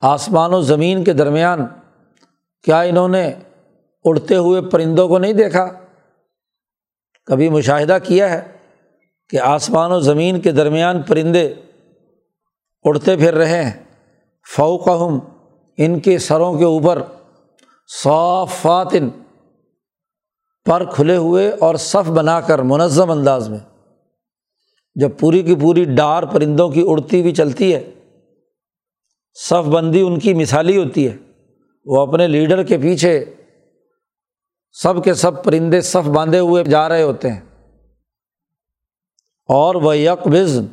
آسمان 0.00 0.54
و 0.54 0.60
زمین 0.60 1.04
کے 1.04 1.12
درمیان 1.12 1.66
کیا 2.62 2.80
انہوں 2.80 3.08
نے 3.08 3.32
اڑتے 4.04 4.36
ہوئے 4.36 4.62
پرندوں 4.62 5.08
کو 5.08 5.18
نہیں 5.18 5.32
دیکھا؟ 5.32 5.72
کبھی 7.26 7.48
مشاہدہ 7.48 7.98
کیا 8.02 8.30
ہے 8.30 8.52
کہ 9.28 9.40
آسمان 9.40 9.92
و 9.92 10.00
زمین 10.00 10.40
کے 10.40 10.52
درمیان 10.52 11.02
پرندے 11.02 11.54
اڑتے 12.84 13.16
پھر 13.16 13.34
رہے 13.34 13.64
ہیں؟ 13.64 13.84
فوقہم 14.56 15.18
ان 15.76 16.00
کے 16.00 16.18
سروں 16.18 16.58
کے 16.58 16.64
اوپر 16.64 17.02
صافاتن 18.02 19.08
پر 20.64 20.84
کھلے 20.84 21.16
ہوئے 21.16 21.50
اور 21.50 21.74
صف 21.74 22.10
بنا 22.10 22.40
کر 22.40 22.58
منظم 22.58 23.10
انداز 23.10 23.48
میں، 23.48 23.58
جب 24.94 25.10
پوری 25.18 25.42
کی 25.42 25.54
پوری 25.54 25.84
ڈار 25.84 26.22
پرندوں 26.22 26.68
کی 26.68 26.84
اڑتی 26.86 27.20
ہوئی 27.20 27.34
چلتی 27.34 27.74
ہے، 27.74 27.90
صف 29.34 29.68
بندی 29.68 30.00
ان 30.00 30.18
کی 30.18 30.34
مثالی 30.34 30.76
ہوتی 30.76 31.08
ہے، 31.08 31.16
وہ 31.84 32.00
اپنے 32.00 32.26
لیڈر 32.26 32.62
کے 32.62 32.78
پیچھے 32.78 33.24
سب 34.72 35.04
کے 35.04 35.14
سب 35.14 35.44
پرندے 35.44 35.80
صف 35.80 36.08
باندھے 36.08 36.38
ہوئے 36.38 36.64
جا 36.64 36.88
رہے 36.88 37.02
ہوتے 37.02 37.30
ہیں۔ 37.30 37.40
اور 39.48 39.74
وہ 39.74 39.96
یک 39.96 40.28
بزن 40.28 40.64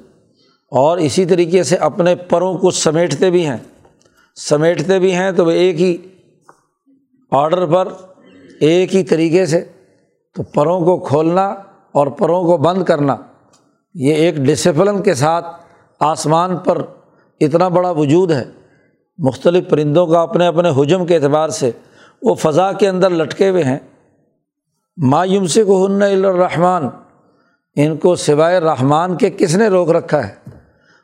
اور 0.71 0.97
اسی 0.97 1.25
طریقے 1.25 1.63
سے 1.63 1.75
اپنے 1.75 2.15
پروں 2.15 2.57
کو 2.57 2.71
سمیٹتے 2.71 3.29
بھی 3.29 3.45
ہیں۔ 3.49 3.57
سمیٹتے 4.37 4.99
بھی 4.99 5.13
ہیں 5.15 5.31
تو 5.31 5.45
وہ 5.45 5.51
ایک 5.51 5.81
ہی 5.81 5.95
آڈر 7.31 7.65
پر 7.65 7.87
ایک 8.59 8.95
ہی 8.95 9.03
طریقے 9.03 9.45
سے 9.45 9.63
تو 10.35 10.43
پروں 10.43 10.79
کو 10.79 10.97
کھولنا 10.99 11.47
اور 11.91 12.07
پروں 12.07 12.43
کو 12.43 12.57
بند 12.57 12.83
کرنا، 12.83 13.15
یہ 13.95 14.13
ایک 14.13 14.35
ڈسپلن 14.37 15.01
کے 15.01 15.13
ساتھ 15.13 15.45
آسمان 15.99 16.57
پر 16.57 16.81
اتنا 17.41 17.67
بڑا 17.67 17.89
وجود 17.91 18.31
ہے، 18.31 18.43
مختلف 19.19 19.69
پرندوں 19.69 20.05
کا 20.07 20.21
اپنے 20.21 20.47
اپنے 20.47 20.69
حجم 20.77 21.05
کے 21.05 21.15
اعتبار 21.15 21.49
سے 21.49 21.71
وہ 22.21 22.35
فضا 22.35 22.71
کے 22.71 22.87
اندر 22.89 23.09
لٹکے 23.09 23.49
ہوئے 23.49 23.63
ہیں۔ 23.63 23.77
مایوم 24.97 25.45
سے 25.45 25.63
کو 25.63 25.85
ہن 25.85 26.01
الرحمٰن، 26.01 26.87
ان 27.77 27.97
کو 27.97 28.15
سوائے 28.15 28.59
رحمان 28.59 29.15
کے 29.17 29.29
کس 29.29 29.55
نے 29.55 29.67
روک 29.67 29.89
رکھا 29.89 30.27
ہے؟ 30.27 30.33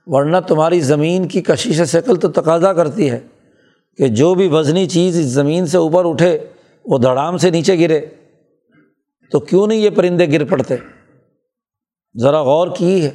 ورنہ 0.10 0.38
تمہاری 0.48 0.80
زمین 0.80 1.28
کی 1.28 1.42
کشش 1.42 1.92
شکل 1.92 2.16
تو 2.16 2.32
تقاضا 2.32 2.74
کرتی 2.74 3.12
ہے 3.12 3.20
کہ 3.98 4.08
جو 4.08 4.36
بھی 4.36 4.48
وزنی 4.48 4.86
چیز 4.86 5.20
اس 5.20 5.26
زمین 5.26 5.66
سے 5.66 5.78
اوپر 5.78 6.10
اٹھے، 6.10 6.40
وہ 6.86 6.98
دھڑام 6.98 7.38
سے 7.38 7.50
نیچے 7.50 7.80
گرے۔ 7.80 8.02
تو 9.32 9.40
کیوں 9.40 9.68
نہیں 9.68 9.80
یہ 9.80 9.90
پرندے 9.90 10.32
گر 10.32 10.46
پڑتے؟ 10.46 10.76
ذرا 12.22 12.44
غور 12.44 12.68
کی 12.78 13.06
ہے 13.06 13.12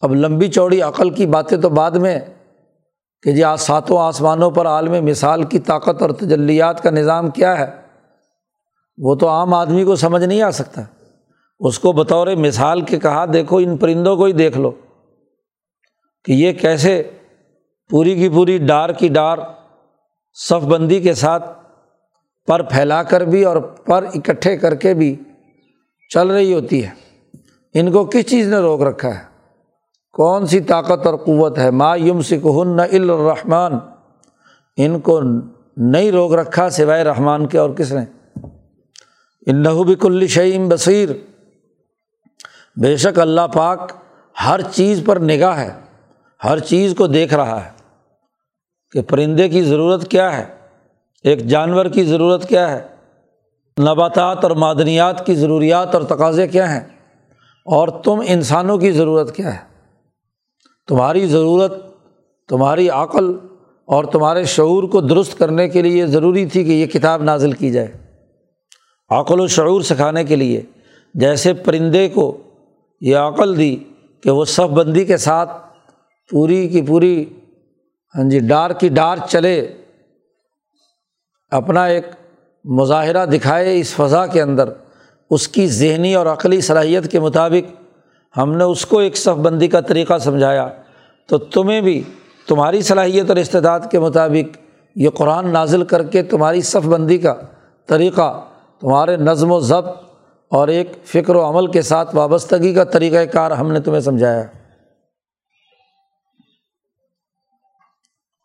اب 0.00 0.14
لمبی 0.14 0.48
چوڑی 0.48 0.80
عقل 0.80 1.10
کی 1.10 1.26
باتیں 1.26 1.58
تو 1.58 1.68
بعد 1.68 1.90
میں 1.90 2.20
کہ 3.22 3.32
جی 3.32 3.44
آج 3.44 3.60
ساتوں 3.60 3.98
آسمانوں 3.98 4.50
پر 4.50 4.66
عالم 4.66 5.04
مثال 5.04 5.42
کی 5.42 5.58
طاقت 5.58 6.02
اور 6.02 6.10
تجلیات 6.10 6.82
کا 6.82 6.90
نظام 6.90 7.30
کیا 7.30 7.58
ہے؟ 7.58 7.66
وہ 8.98 9.14
تو 9.14 9.28
عام 9.28 9.54
آدمی 9.54 9.84
کو 9.84 9.96
سمجھ 9.96 10.24
نہیں 10.24 10.42
آ 10.42 10.50
سکتا۔ 10.50 10.82
اس 11.60 11.78
کو 11.78 11.92
بطور 11.92 12.26
مثال 12.26 12.80
کے 12.80 12.98
کہا، 12.98 13.24
دیکھو 13.32 13.56
ان 13.56 13.76
پرندوں 13.76 14.16
کو 14.16 14.24
ہی 14.24 14.32
دیکھ 14.32 14.58
لو۔ 14.58 14.70
کہ 16.24 16.32
یہ 16.32 16.52
کیسے 16.52 17.10
پوری 17.90 18.14
کی 18.14 18.28
پوری 18.28 18.58
ڈار 18.58 18.90
کی 18.90 19.08
ڈار 19.08 19.38
صف 20.34 20.64
بندی 20.64 21.00
کے 21.00 21.14
ساتھ 21.14 21.50
پر 22.46 22.62
پھیلا 22.62 23.02
کر 23.02 23.20
بھی 23.20 23.44
اور 23.44 23.56
پر 23.60 24.04
اکٹھے 24.14 24.56
کر 24.56 24.74
کے 24.74 24.94
بھی 24.94 25.16
چل 26.14 26.28
رہی 26.28 26.54
ہوتی 26.54 26.84
ہے۔ 26.84 26.90
ان 27.74 27.92
کو 27.92 28.04
کس 28.04 28.26
چیز 28.26 28.48
نے 28.48 28.56
روک 28.56 28.82
رکھا 28.82 29.08
ہے؟ 29.08 29.20
کون 30.12 30.46
سی 30.46 30.60
طاقت 30.60 31.06
اور 31.06 31.14
قوت 31.14 31.58
ہے؟ 31.58 31.70
ما 31.70 31.96
یم 31.96 32.20
سکن 32.20 32.80
الرحمٰن۔ 32.80 33.72
ان 34.76 35.00
کو 35.00 35.20
نہیں 35.76 36.10
روک 36.10 36.32
رکھا 36.32 36.70
سوائے 36.70 37.04
رحمان 37.04 37.46
کے 37.46 37.58
اور 37.58 37.70
کس 37.70 37.92
نے؟ 37.92 38.04
ان 39.46 39.62
بک 39.62 40.06
الشعیم 40.06 40.68
بصیر۔ 40.68 41.08
بے 42.76 42.96
شک 42.96 43.18
اللہ 43.18 43.46
پاک 43.54 43.92
ہر 44.46 44.60
چیز 44.60 45.02
پر 45.06 45.16
نگاہ 45.16 45.58
ہے۔ 45.58 45.81
ہر 46.44 46.58
چیز 46.58 46.94
کو 46.98 47.06
دیکھ 47.06 47.34
رہا 47.34 47.64
ہے 47.64 47.70
کہ 48.90 49.02
پرندے 49.02 49.48
کی 49.48 49.62
ضرورت 49.62 50.08
کیا 50.08 50.38
ہے؟ 50.38 50.44
ایک 51.24 51.46
جانور 51.46 51.86
کی 51.86 52.04
ضرورت 52.04 52.48
کیا 52.48 52.70
ہے؟ 52.70 52.86
نباتات 53.80 54.42
اور 54.42 54.50
معدنیات 54.50 55.26
کی 55.26 55.34
ضروریات 55.34 55.94
اور 55.94 56.02
تقاضے 56.02 56.48
کیا 56.48 56.72
ہیں؟ 56.72 56.80
اور 57.64 57.88
تم 57.88 58.20
انسانوں 58.26 58.78
کی 58.78 58.92
ضرورت 58.92 59.36
کیا 59.36 59.54
ہے؟ 59.54 59.58
تمہاری 60.88 61.26
ضرورت، 61.26 61.72
تمہاری 62.48 62.88
عقل 62.88 63.36
اور 63.84 64.04
تمہارے 64.04 64.44
شعور 64.44 64.82
کو 64.82 65.00
درست 65.00 65.38
کرنے 65.38 65.68
کے 65.68 65.82
لیے 65.82 66.06
ضروری 66.06 66.46
تھی 66.46 66.64
کہ 66.64 66.70
یہ 66.70 66.86
کتاب 66.86 67.22
نازل 67.22 67.52
کی 67.52 67.70
جائے۔ 67.70 67.92
عقل 69.10 69.40
و 69.40 69.46
شعور 69.46 69.80
سکھانے 69.80 70.24
کے 70.24 70.36
لیے 70.36 70.60
جیسے 71.14 71.52
پرندے 71.52 72.08
کو 72.08 72.36
یہ 73.00 73.16
عقل 73.16 73.58
دی 73.58 73.76
کہ 74.22 74.30
وہ 74.30 74.44
صف 74.44 74.60
بندی 74.60 75.04
کے 75.04 75.16
ساتھ 75.16 75.71
پوری 76.32 76.68
کی 76.68 76.82
پوری 76.82 77.24
ہاں 78.14 78.30
جی 78.30 78.38
ڈار 78.38 78.70
کی 78.70 78.88
ڈار 78.88 79.16
چلے، 79.28 79.74
اپنا 81.50 81.84
ایک 81.84 82.06
مظاہرہ 82.64 83.26
دکھائے 83.26 83.80
اس 83.80 83.94
فضا 83.94 84.26
کے 84.26 84.42
اندر، 84.42 84.68
اس 85.30 85.48
کی 85.48 85.66
ذہنی 85.66 86.14
اور 86.14 86.26
عقلی 86.26 86.60
صلاحیت 86.60 87.10
کے 87.10 87.20
مطابق 87.20 87.70
ہم 88.36 88.56
نے 88.56 88.64
اس 88.64 88.86
کو 88.86 88.98
ایک 88.98 89.16
صف 89.16 89.38
بندی 89.38 89.68
کا 89.68 89.80
طریقہ 89.80 90.18
سمجھایا۔ 90.18 90.68
تو 91.28 91.38
تمہیں 91.38 91.80
بھی 91.80 92.02
تمہاری 92.48 92.82
صلاحیت 92.82 93.28
اور 93.28 93.36
استداد 93.36 93.80
کے 93.90 93.98
مطابق 93.98 94.56
یہ 94.96 95.10
قرآن 95.10 95.52
نازل 95.52 95.84
کر 95.84 96.02
کے 96.02 96.22
تمہاری 96.22 96.60
صف 96.60 96.86
بندی 96.86 97.18
کا 97.18 97.34
طریقہ، 97.86 98.42
تمہارے 98.80 99.16
نظم 99.16 99.52
و 99.52 99.60
ضبط 99.60 100.00
اور 100.50 100.68
ایک 100.68 100.92
فکر 101.04 101.34
و 101.34 101.48
عمل 101.48 101.66
کے 101.66 101.82
ساتھ 101.82 102.16
وابستگی 102.16 102.74
کا 102.74 102.84
طریقۂ 102.84 103.32
کار 103.32 103.50
ہم 103.50 103.72
نے 103.72 103.80
تمہیں 103.80 104.00
سمجھایا۔ 104.00 104.42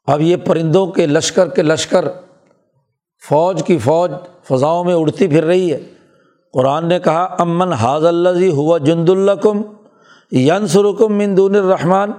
اب 0.08 0.22
یہ 0.22 0.36
پرندوں 0.36 0.88
کے 0.88 1.06
لشکر 1.06 1.50
کے 1.50 1.62
لشکر 1.62 2.06
فوج 3.30 3.64
کی 3.66 3.78
فوج 3.78 4.12
فضاؤں 4.44 4.84
میں 4.84 4.94
اڑتی 4.94 5.28
پھر 5.28 5.44
رہی 5.44 5.74
ہے۔ 5.74 5.80
قرآن 6.54 6.88
نے 6.88 7.00
کہا، 7.00 7.36
امن 7.40 7.74
حاض 7.74 8.06
اللہ 8.06 8.50
ہوا 8.50 8.78
جند 8.78 9.10
الکم 9.10 9.62
ین 10.32 10.68
سرکم 10.68 11.18
مندون 11.18 11.56
الرحمٰن۔ 11.56 12.12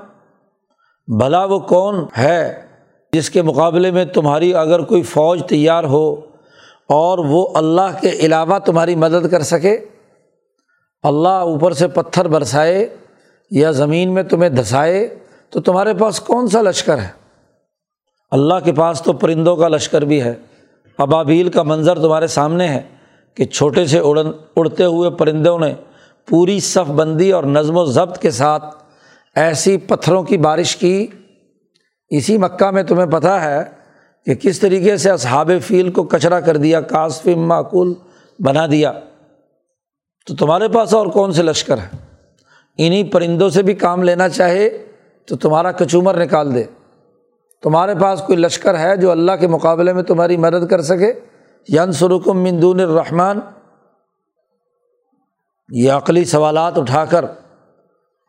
بھلا 1.18 1.44
وہ 1.44 1.58
کون 1.58 1.94
ہے 2.18 2.62
جس 3.12 3.30
کے 3.30 3.42
مقابلے 3.42 3.90
میں 3.90 4.04
تمہاری 4.04 4.54
اگر 4.54 4.80
کوئی 4.80 5.02
فوج 5.02 5.42
تیار 5.48 5.84
ہو 5.84 6.14
اور 6.88 7.18
وہ 7.18 7.48
اللہ 7.54 8.00
کے 8.00 8.10
علاوہ 8.10 8.58
تمہاری 8.58 8.94
مدد 8.94 9.30
کر 9.30 9.42
سکے؟ 9.42 9.84
اللہ 11.02 11.28
اوپر 11.28 11.72
سے 11.72 11.88
پتھر 11.88 12.28
برسائے 12.28 12.96
یا 13.50 13.70
زمین 13.70 14.14
میں 14.14 14.22
تمہیں 14.22 14.50
دھسائے 14.50 15.18
تو 15.50 15.60
تمہارے 15.60 15.94
پاس 15.94 16.20
کون 16.20 16.48
سا 16.48 16.62
لشکر 16.62 16.98
ہے؟ 16.98 17.17
اللہ 18.30 18.54
کے 18.64 18.72
پاس 18.72 19.02
تو 19.02 19.12
پرندوں 19.12 19.56
کا 19.56 19.68
لشکر 19.68 20.02
بھی 20.02 20.22
ہے۔ 20.22 20.34
ابابیل 20.98 21.48
کا 21.48 21.62
منظر 21.62 21.94
تمہارے 21.94 22.26
سامنے 22.26 22.68
ہے 22.68 22.82
کہ 23.34 23.44
چھوٹے 23.44 23.86
سے 23.86 23.98
اڑن 23.98 24.30
اڑتے 24.56 24.84
ہوئے 24.84 25.10
پرندوں 25.10 25.58
نے 25.58 25.74
پوری 26.28 26.60
صف 26.60 26.90
بندی 26.90 27.32
اور 27.32 27.44
نظم 27.44 27.76
و 27.76 27.84
ضبط 27.84 28.18
کے 28.18 28.30
ساتھ 28.30 28.84
ایسی 29.34 29.76
پتھروں 29.76 30.22
کی 30.22 30.36
بارش 30.36 30.76
کی۔ 30.76 31.06
اسی 32.10 32.38
مکہ 32.38 32.70
میں 32.70 32.82
تمہیں 32.82 33.06
پتہ 33.06 33.28
ہے 33.28 33.62
کہ 34.26 34.34
کس 34.34 34.60
طریقے 34.60 34.96
سے 34.96 35.10
اصحاب 35.10 35.50
فیل 35.66 35.90
کو 35.90 36.02
کچرا 36.02 36.40
کر 36.40 36.56
دیا، 36.56 36.80
کاسف، 36.80 37.26
معقول 37.26 37.94
بنا 38.38 38.66
دیا۔ 38.66 38.92
تو 40.26 40.36
تمہارے 40.36 40.68
پاس 40.68 40.94
اور 40.94 41.06
کون 41.06 41.32
سے 41.32 41.42
لشکر 41.42 41.78
ہے 41.78 41.96
انہیں 42.78 43.04
پرندوں 43.04 43.48
سے 43.48 43.62
بھی 43.62 43.74
کام 43.74 44.02
لینا 44.02 44.28
چاہے 44.28 44.86
تو 45.26 45.36
تمہارا 45.36 45.72
کچومر 45.72 46.24
نکال 46.24 46.54
دے۔ 46.54 46.64
تمہارے 47.62 47.94
پاس 47.94 48.22
کوئی 48.22 48.38
لشکر 48.38 48.78
ہے 48.78 48.96
جو 48.96 49.10
اللہ 49.10 49.32
کے 49.40 49.46
مقابلے 49.46 49.92
میں 49.92 50.02
تمہاری 50.02 50.36
مدد 50.36 50.66
کر 50.66 50.82
سکے؟ 50.82 51.12
ین 51.68 51.92
سرکم 51.92 52.42
مندون 52.42 52.80
الرحمٰن۔ 52.80 53.38
یہ 55.68 55.92
عقلی 55.92 56.24
سوالات 56.24 56.78
اٹھا 56.78 57.04
کر 57.04 57.24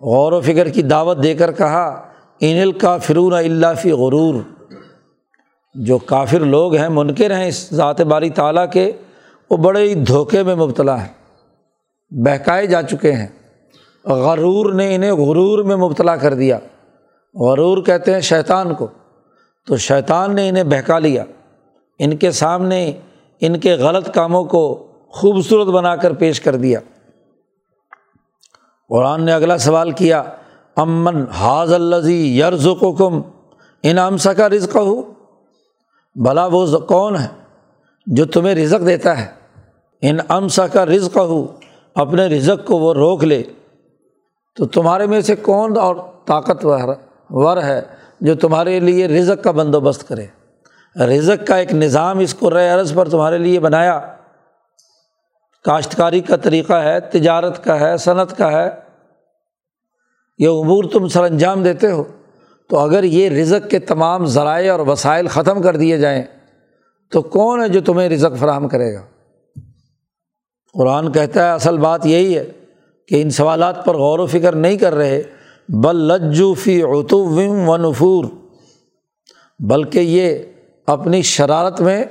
غور 0.01 0.31
و 0.31 0.41
فکر 0.41 0.69
کی 0.69 0.81
دعوت 0.81 1.23
دے 1.23 1.33
کر 1.33 1.51
کہا، 1.51 2.09
ان 2.39 2.71
کا 2.71 2.97
فرون 2.97 3.33
اللہ 3.33 3.73
فی 3.81 3.91
غرور۔ 3.91 4.35
جو 5.73 5.97
کافر 5.97 6.39
لوگ 6.39 6.75
ہیں، 6.75 6.89
منکر 6.89 7.35
ہیں 7.35 7.47
اس 7.47 7.69
ذات 7.73 8.01
باری 8.01 8.29
تعالیٰ 8.29 8.71
کے، 8.71 8.91
وہ 9.49 9.57
بڑے 9.57 9.81
ہی 9.81 9.95
دھوکے 9.95 10.43
میں 10.43 10.55
مبتلا 10.55 11.01
ہیں، 11.01 11.13
بہکائے 12.09 12.67
جا 12.67 12.81
چکے 12.81 13.11
ہیں۔ 13.11 13.27
غرور 14.05 14.73
نے 14.73 14.95
انہیں 14.95 15.11
غرور 15.11 15.63
میں 15.63 15.75
مبتلا 15.75 16.15
کر 16.15 16.33
دیا۔ 16.33 16.59
غرور 17.35 17.83
کہتے 17.83 18.13
ہیں 18.13 18.21
شیطان 18.21 18.75
کو۔ 18.75 18.87
تو 19.69 19.77
شیطان 19.77 20.35
نے 20.35 20.49
انہیں 20.49 20.63
بہکا 20.63 20.99
لیا۔ 20.99 21.23
ان 21.99 22.17
کے 22.17 22.31
سامنے 22.31 22.91
ان 23.41 23.59
کے 23.59 23.73
غلط 23.73 24.13
کاموں 24.13 24.43
کو 24.43 24.87
خوبصورت 25.07 25.67
بنا 25.67 25.95
کر 25.95 26.13
پیش 26.13 26.41
کر 26.41 26.55
دیا۔ 26.55 26.79
قرآن 28.89 29.23
نے 29.23 29.33
اگلا 29.33 29.57
سوال 29.57 29.91
کیا، 29.91 30.23
امن 30.75 31.29
حاض 31.29 31.73
الزی 31.73 32.39
یرز 32.39 32.67
و 32.67 32.75
کم 32.75 33.21
ان 33.83 33.97
امسا 33.97 34.33
کا 34.33 34.49
رزق 34.49 34.75
ہو 34.75 35.01
بھلا 36.15 36.45
وہ 36.45 36.79
کون 36.79 37.15
ہے 37.15 37.27
جو 38.05 38.25
تمہیں 38.25 38.55
رزق 38.55 38.85
دیتا 38.85 39.21
ہے؟ 39.21 39.27
ان 40.01 40.17
امسا 40.29 40.67
کا 40.67 40.85
رزق 40.85 41.17
ہو 41.17 41.47
اپنے 41.95 42.25
رزق 42.25 42.67
کو 42.67 42.77
وہ 42.77 42.93
روک 42.93 43.23
لے۔ 43.23 43.43
تو 44.55 44.65
تمہارے 44.65 45.05
میں 45.05 45.21
سے 45.21 45.35
کون 45.35 45.77
اور 45.77 45.95
طاقتور 46.25 46.79
ور 47.29 47.57
ہے؟ 47.57 47.98
جو 48.21 48.35
تمہارے 48.35 48.79
لیے 48.79 49.07
رزق 49.07 49.43
کا 49.43 49.51
بندوبست 49.51 50.07
کرے۔ 50.07 50.25
رزق 51.03 51.47
کا 51.47 51.55
ایک 51.55 51.73
نظام 51.73 52.19
اس 52.19 52.33
کو 52.33 52.49
رے 52.49 52.69
عرض 52.69 52.93
پر 52.93 53.09
تمہارے 53.09 53.37
لیے 53.37 53.59
بنایا۔ 53.59 54.15
کاشتکاری 55.63 56.19
کا 56.19 56.35
طریقہ 56.35 56.73
ہے، 56.73 56.99
تجارت 56.99 57.63
کا 57.63 57.79
ہے، 57.79 57.97
صنعت 57.97 58.37
کا 58.37 58.51
ہے۔ 58.51 58.69
یہ 60.37 60.47
امور 60.47 60.83
تم 60.83 61.07
سر 61.07 61.23
انجام 61.23 61.63
دیتے 61.63 61.91
ہو۔ 61.91 62.03
تو 62.69 62.79
اگر 62.79 63.03
یہ 63.03 63.29
رزق 63.29 63.69
کے 63.69 63.79
تمام 63.79 64.25
ذرائع 64.25 64.71
اور 64.71 64.79
وسائل 64.79 65.27
ختم 65.27 65.61
کر 65.61 65.75
دیے 65.77 65.97
جائیں، 65.97 66.23
تو 67.11 67.21
کون 67.21 67.63
ہے 67.63 67.69
جو 67.69 67.81
تمہیں 67.81 68.09
رزق 68.09 68.37
فراہم 68.39 68.67
کرے 68.67 68.93
گا؟ 68.93 69.01
قرآن 70.73 71.11
کہتا 71.11 71.45
ہے، 71.45 71.51
اصل 71.51 71.77
بات 71.77 72.05
یہی 72.05 72.37
ہے 72.37 72.51
کہ 73.07 73.21
ان 73.21 73.29
سوالات 73.29 73.85
پر 73.85 73.97
غور 73.97 74.19
و 74.19 74.25
فکر 74.25 74.55
نہیں 74.55 74.77
کر 74.77 74.95
رہے۔ 74.95 75.23
بل 75.73 75.95
لجو 75.95 76.53
فی 76.53 76.83
اتوم 76.83 77.69
و 77.69 77.77
نفور، 77.77 78.25
بلکہ 79.59 79.99
یہ 79.99 80.39
اپنی 80.87 81.21
شرارت 81.21 81.81
میں، 81.81 82.03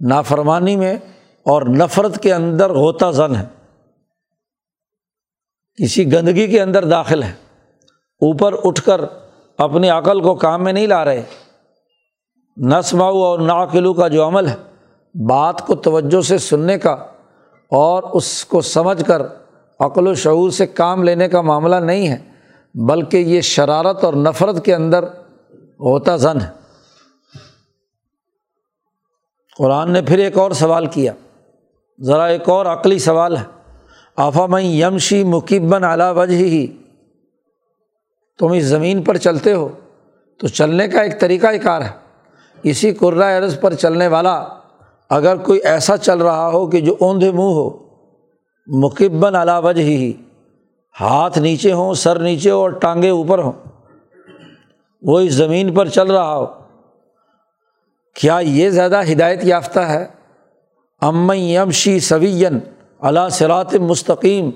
نافرمانی 0.00 0.76
میں 0.76 0.94
اور 1.42 1.62
نفرت 1.62 2.22
کے 2.22 2.34
اندر 2.34 2.70
ہوتا 2.70 3.10
زن 3.10 3.36
ہے۔ 3.36 3.44
کسی 5.84 6.12
گندگی 6.12 6.46
کے 6.46 6.62
اندر 6.62 6.84
داخل 6.84 7.22
ہے۔ 7.22 7.32
اوپر 8.20 8.54
اٹھ 8.64 8.82
کر 8.82 9.00
اپنی 9.58 9.90
عقل 9.90 10.20
کو 10.20 10.34
کام 10.34 10.64
میں 10.64 10.72
نہیں 10.72 10.86
لا 10.86 11.04
رہے۔ 11.04 11.22
نسماؤ 12.56 13.22
اور 13.22 13.38
ناقلو 13.38 13.94
کا 13.94 14.08
جو 14.08 14.26
عمل 14.26 14.48
ہے، 14.48 14.56
بات 15.28 15.66
کو 15.66 15.74
توجہ 15.74 16.20
سے 16.20 16.38
سننے 16.38 16.78
کا 16.78 16.92
اور 17.70 18.02
اس 18.02 18.44
کو 18.44 18.60
سمجھ 18.60 19.04
کر 19.04 19.22
عقل 19.80 20.06
و 20.06 20.14
شعور 20.14 20.50
سے 20.50 20.66
کام 20.66 21.02
لینے 21.02 21.28
کا 21.28 21.40
معاملہ 21.40 21.76
نہیں 21.76 22.08
ہے۔ 22.08 22.33
بلکہ 22.74 23.16
یہ 23.16 23.40
شرارت 23.40 24.04
اور 24.04 24.14
نفرت 24.14 24.64
کے 24.64 24.74
اندر 24.74 25.02
ہوتا 25.80 26.16
زن 26.16 26.40
ہے۔ 26.40 26.50
قرآن 29.58 29.92
نے 29.92 30.02
پھر 30.02 30.18
ایک 30.18 30.38
اور 30.38 30.50
سوال 30.50 30.86
کیا۔ 30.86 31.12
ذرا 32.00 32.24
ایک 32.24 32.48
اور 32.48 32.66
عقلی 32.66 32.98
سوال 32.98 33.36
ہے۔ 33.36 33.44
آفا 34.16 34.46
میں 34.46 34.62
یمشی 34.62 35.24
مکیبن 35.24 35.84
اعلیٰ 35.84 36.16
وجہ 36.16 36.36
ہی 36.36 36.66
تم 38.38 38.52
اس 38.52 38.64
زمین 38.64 39.02
پر 39.02 39.16
چلتے 39.16 39.52
ہو۔ 39.52 39.68
تو 40.38 40.48
چلنے 40.48 40.88
کا 40.88 41.00
ایک 41.00 41.20
طریقہ 41.20 41.46
کار 41.62 41.80
ہے۔ 41.80 41.90
اسی 42.62 42.92
عرض 43.22 43.60
پر 43.60 43.74
چلنے 43.74 44.08
والا 44.08 44.44
اگر 45.08 45.36
کوئی 45.36 45.60
ایسا 45.60 45.96
چل 45.96 46.18
رہا 46.18 46.48
ہو 46.48 46.66
کہ 46.66 46.80
جو 46.80 46.96
اوندھے 47.00 47.32
منہ 47.32 47.40
ہو، 47.40 47.70
مکبن 48.66 49.34
علا 49.34 49.58
وجہ 49.58 49.82
ہی 49.82 50.12
ہاتھ 51.00 51.38
نیچے 51.38 51.72
ہوں، 51.72 51.94
سر 51.94 52.18
نیچے 52.18 52.50
ہو 52.50 52.60
اور 52.60 52.70
ٹانگیں 52.70 53.10
اوپر 53.10 53.38
ہوں۔ 53.38 53.52
وہ 55.02 55.20
اس 55.20 55.32
زمین 55.32 55.74
پر 55.74 55.88
چل 55.88 56.10
رہا 56.10 56.36
ہو۔ 56.36 56.46
کیا 58.14 58.38
یہ 58.38 58.70
زیادہ 58.70 59.00
ہدایت 59.12 59.44
یافتہ 59.44 59.80
ہے؟ 59.80 60.06
ام 61.00 61.32
یمشی 61.32 62.00
سوین 62.00 62.58
علا 63.00 63.28
سرات 63.28 63.74
مستقیم۔ 63.74 64.50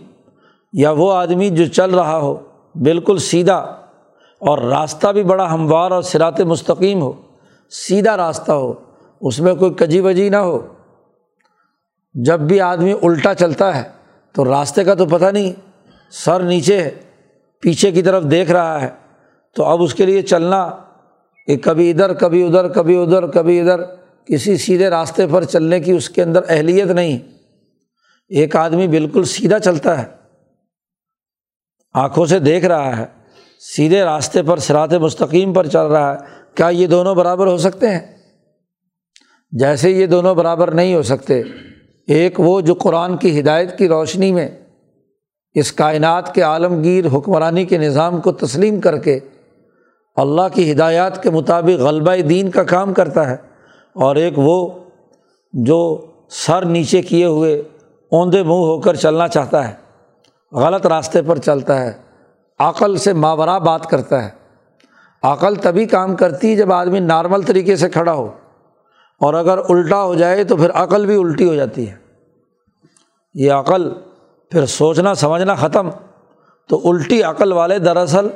یا 0.73 0.91
وہ 0.91 1.13
آدمی 1.13 1.51
جو 1.51 1.67
چل 1.67 1.95
رہا 1.95 2.19
ہو، 2.19 2.37
بالکل 2.75 3.19
سیدھا۔ 3.19 3.57
اور 4.39 4.59
راستہ 4.59 5.09
بھی 5.09 5.25
بڑا 5.25 5.55
ہموار 5.55 5.91
اور 5.91 6.03
سرات 6.03 6.41
مستقیم 6.41 7.03
ہو۔ 7.03 7.13
سیدھا 7.71 8.17
راستہ 8.17 8.53
ہو، 8.53 8.75
اس 9.21 9.41
میں 9.41 9.55
کوئی 9.55 9.75
کجی 9.75 10.01
وجی 10.01 10.29
نہ 10.29 10.37
ہو۔ 10.37 10.67
جب 12.15 12.41
بھی 12.41 12.61
آدمی 12.61 12.93
الٹا 13.03 13.35
چلتا 13.35 13.77
ہے، 13.77 13.89
تو 14.33 14.45
راستے 14.45 14.85
کا 14.85 14.95
تو 14.95 15.07
پتہ 15.07 15.25
نہیں۔ 15.25 15.68
سر 16.11 16.41
نیچے 16.41 16.91
پیچھے 17.63 17.91
کی 17.93 18.03
طرف 18.03 18.25
دیکھ 18.31 18.51
رہا 18.51 18.81
ہے 18.83 18.89
تو 19.57 19.65
اب 19.65 19.83
اس 19.83 19.95
کے 19.95 20.07
لیے 20.07 20.23
چلنا 20.23 20.69
کہ 21.47 21.57
کبھی 21.57 21.91
ادھر 21.91 22.13
کبھی 22.15 22.43
ادھر 22.47 22.69
کبھی 22.69 22.97
ادھر 22.97 23.27
کبھی 23.27 23.61
ادھر، 23.61 23.81
کسی 24.29 24.57
سیدھے 24.57 24.91
راستے 24.91 25.27
پر 25.27 25.45
چلنے 25.45 25.81
کی 25.81 25.93
اس 25.93 26.11
کے 26.11 26.23
اندر 26.23 26.41
اہلیت 26.49 26.91
نہیں۔ 26.91 27.19
ایک 28.31 28.57
آدمی 28.57 28.89
بالکل 28.89 29.25
سیدھا 29.25 29.59
چلتا 29.59 29.99
ہے، 30.03 30.07
آنکھوں 31.95 32.27
سے 32.27 32.39
دیکھ 32.39 32.65
رہا 32.65 32.97
ہے، 32.97 33.05
سیدھے 33.77 34.03
راستے 34.05 34.43
پر 34.43 34.59
سرات 34.59 34.93
مستقیم 34.95 35.53
پر 35.53 35.67
چل 35.67 35.87
رہا 35.87 36.13
ہے۔ 36.13 36.19
کیا 36.55 36.69
یہ 36.69 36.87
دونوں 36.87 37.15
برابر 37.15 37.47
ہو 37.47 37.57
سکتے 37.57 37.91
ہیں؟ 37.91 38.01
جیسے 39.53 39.91
یہ 39.91 40.07
دونوں 40.07 40.35
برابر 40.35 40.71
نہیں 40.71 40.95
ہو 40.95 41.03
سکتے، 41.03 41.43
ایک 42.09 42.41
وہ 42.41 42.61
جو 42.61 42.75
قرآن 42.75 43.17
کی 43.17 43.41
ہدایت 43.41 43.79
کی 43.79 43.89
روشنی 43.89 44.33
میں 44.33 44.49
اس 45.55 45.73
کائنات 45.73 46.35
کے 46.35 46.43
عالمگیر 46.43 47.05
حکمرانی 47.07 47.65
کے 47.65 47.79
نظام 47.79 48.21
کو 48.21 48.33
تسلیم 48.33 48.81
کر 48.81 48.99
کے 48.99 49.19
اللہ 50.17 50.43
کی 50.53 50.73
ہدایات 50.73 51.23
کے 51.23 51.31
مطابق 51.31 51.81
غلبہ 51.81 52.23
دین 52.23 52.51
کا 52.51 52.63
کام 52.63 52.95
کرتا 52.95 53.31
ہے 53.31 53.37
اور 53.95 54.17
ایک 54.17 54.35
وہ 54.37 54.69
جو 55.53 56.07
سر 56.31 56.65
نیچے 56.65 57.03
کیے 57.03 57.25
ہوئے 57.25 57.63
اوندے 58.11 58.43
منہ 58.43 58.53
ہو 58.53 58.81
کر 58.81 58.95
چلنا 58.95 59.29
چاہتا 59.29 59.69
ہے، 59.69 59.75
غلط 60.53 60.87
راستے 60.87 61.23
پر 61.23 61.39
چلتا 61.39 61.81
ہے، 61.81 61.93
عقل 62.59 62.97
سے 62.97 63.13
ماورا 63.13 63.59
بات 63.59 63.87
کرتا 63.87 64.25
ہے۔ 64.25 64.29
عقل 65.23 65.55
تبھی 65.55 65.87
کام 65.87 66.17
کرتی 66.17 66.51
ہے 66.51 66.57
جب 66.57 66.73
آدمی 66.73 67.01
نارمل 67.01 67.43
طریقے 67.43 67.77
سے 67.77 67.91
کھڑا 67.91 68.13
ہو۔ 68.13 68.33
اور 69.21 69.35
اگر 69.35 69.59
الٹا 69.69 70.05
ہو 70.05 70.15
جائے 70.15 70.45
تو 70.45 70.57
پھر 70.57 70.71
عقل 70.71 71.07
بھی 71.07 71.17
الٹی 71.17 71.49
ہو 71.49 71.55
جاتی 71.55 71.91
ہے۔ 71.91 71.97
یہ 73.35 73.53
عقل 73.53 73.93
پھر 74.51 74.67
سوچنا، 74.67 75.15
سمجھنا 75.15 75.55
ختم۔ 75.55 75.91
تو 76.69 76.91
الٹی 76.91 77.23
عقل 77.23 77.53
والے 77.53 77.79
دراصل 77.79 78.29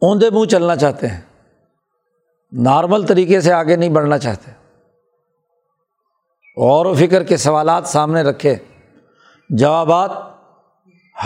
اوندے 0.00 0.30
منہ 0.30 0.44
چلنا 0.44 0.76
چاہتے 0.76 1.06
ہیں۔ 1.06 1.20
نارمل 2.52 3.06
طریقے 3.06 3.40
سے 3.40 3.52
آگے 3.52 3.76
نہیں 3.76 3.90
بڑھنا 3.90 4.18
چاہتے۔ 4.18 4.50
غور 6.56 6.86
و 6.86 6.94
فکر 6.94 7.22
کے 7.22 7.36
سوالات 7.36 7.86
سامنے 7.86 8.22
رکھے۔ 8.22 8.56
جوابات 9.48 10.10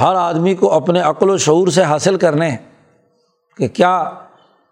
ہر 0.00 0.14
آدمی 0.14 0.54
کو 0.54 0.72
اپنے 0.72 1.00
عقل 1.00 1.30
و 1.30 1.36
شعور 1.36 1.68
سے 1.68 1.82
حاصل 1.82 2.16
کرنے 2.16 2.56
کہ 3.56 3.68
کیا 3.68 4.10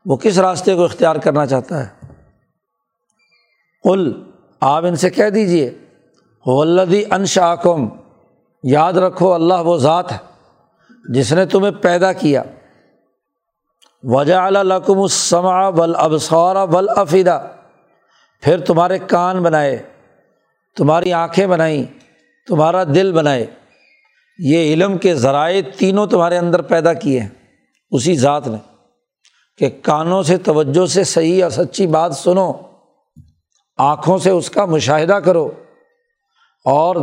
وہ 0.07 0.17
کس 0.17 0.39
راستے 0.39 0.75
کو 0.75 0.85
اختیار 0.85 1.17
کرنا 1.17 1.47
چاہتا 1.47 1.87
ہے۔ 1.87 2.13
قل، 3.83 4.31
آپ 4.61 4.85
ان 4.85 4.97
سے 4.97 5.11
کہہ 5.11 5.31
دیجیے 5.31 5.79
ولدی 6.47 7.03
انشاکم 7.11 7.89
یاد 8.71 8.93
رکھو 8.93 9.33
اللہ 9.33 9.55
وہ 9.55 9.77
ذات 9.77 10.13
ہے 10.13 10.17
جس 11.09 11.33
نے 11.33 11.47
تمہیں 11.47 11.73
پیدا 11.73 12.13
کیا۔ 12.13 12.43
وجہ 14.03 14.35
الکم 14.35 15.01
السما 15.01 15.71
بل 15.71 15.93
ابسورا 15.97 16.65
بل 16.65 16.87
پھر 18.43 18.61
تمہارے 18.61 18.99
کان 18.99 19.43
بنائے، 19.43 19.83
تمہاری 20.77 21.13
آنکھیں 21.13 21.47
بنائیں، 21.47 21.85
تمہارا 22.49 22.85
دل 22.85 23.13
بنائے۔ 23.13 23.47
یہ 24.39 24.73
علم 24.73 24.99
کے 24.99 25.15
ذرائع 25.15 25.63
تینوں 25.79 26.07
تمہارے 26.07 26.39
اندر 26.39 26.63
پیدا 26.63 26.93
کیے 26.93 27.21
ہیں۔ 27.21 27.29
اسی 27.91 28.17
ذات 28.17 28.49
نے 28.49 28.59
کہ 29.59 29.71
کانوں 29.83 30.23
سے 30.23 30.37
توجہ 30.37 30.87
سے 30.87 31.05
صحیح 31.05 31.43
اور 31.43 31.51
سچی 31.51 31.87
بات 31.87 32.17
سنو، 32.17 32.53
آنکھوں 33.77 34.19
سے 34.19 34.31
اس 34.31 34.51
کا 34.51 34.65
مشاہدہ 34.65 35.13
کرو 35.13 35.51
اور 36.65 36.97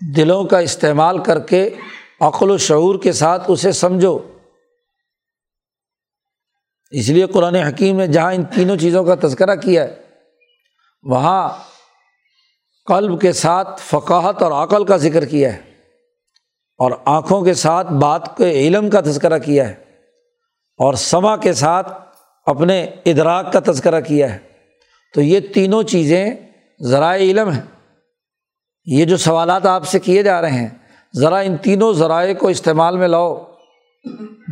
دلوں 0.00 0.44
کا 0.44 0.58
استعمال 0.58 1.22
کر 1.22 1.38
کے 1.38 1.68
عقل 2.20 2.50
و 2.50 2.56
شعور 2.58 2.98
کے 3.02 3.12
ساتھ 3.12 3.50
اسے 3.50 3.72
سمجھو۔ 3.72 4.18
اس 6.92 7.08
لیے 7.08 7.26
قرآن 7.26 7.54
حکیم 7.54 7.96
نے 7.96 8.06
جہاں 8.06 8.32
ان 8.32 8.44
تینوں 8.44 8.76
چیزوں 8.76 9.04
کا 9.04 9.14
تذکرہ 9.14 9.54
کیا 9.54 9.82
ہے، 9.84 9.94
وہاں 11.04 11.48
قلب 12.86 13.20
کے 13.20 13.32
ساتھ 13.32 13.80
فقاہت 13.80 14.42
اور 14.42 14.52
عقل 14.52 14.84
کا 14.84 14.96
ذکر 14.96 15.24
کیا 15.24 15.52
ہے، 15.52 15.58
اور 16.80 16.90
آنکھوں 17.04 17.40
کے 17.44 17.54
ساتھ 17.54 17.92
بات 17.92 18.36
کے 18.36 18.50
علم 18.60 18.90
کا 18.90 19.00
تذکرہ 19.00 19.38
کیا 19.38 19.68
ہے، 19.68 19.74
اور 20.78 20.94
سما 20.94 21.36
کے 21.36 21.52
ساتھ 21.52 21.92
اپنے 22.46 22.82
ادراک 23.06 23.52
کا 23.52 23.60
تذکرہ 23.66 24.00
کیا 24.00 24.32
ہے۔ 24.34 24.38
تو 25.14 25.20
یہ 25.20 25.40
تینوں 25.54 25.82
چیزیں 25.82 26.34
ذرائع 26.80 27.30
علم 27.30 27.50
ہیں۔ 27.50 27.62
یہ 28.90 29.04
جو 29.04 29.16
سوالات 29.16 29.66
آپ 29.66 29.86
سے 29.86 29.98
کیے 29.98 30.22
جا 30.22 30.40
رہے 30.40 30.50
ہیں، 30.50 30.68
ذرا 31.16 31.38
ان 31.38 31.56
تینوں 31.56 31.92
ذرائع 31.92 32.34
کو 32.34 32.48
استعمال 32.48 32.96
میں 32.96 33.08
لاؤ۔ 33.08 33.44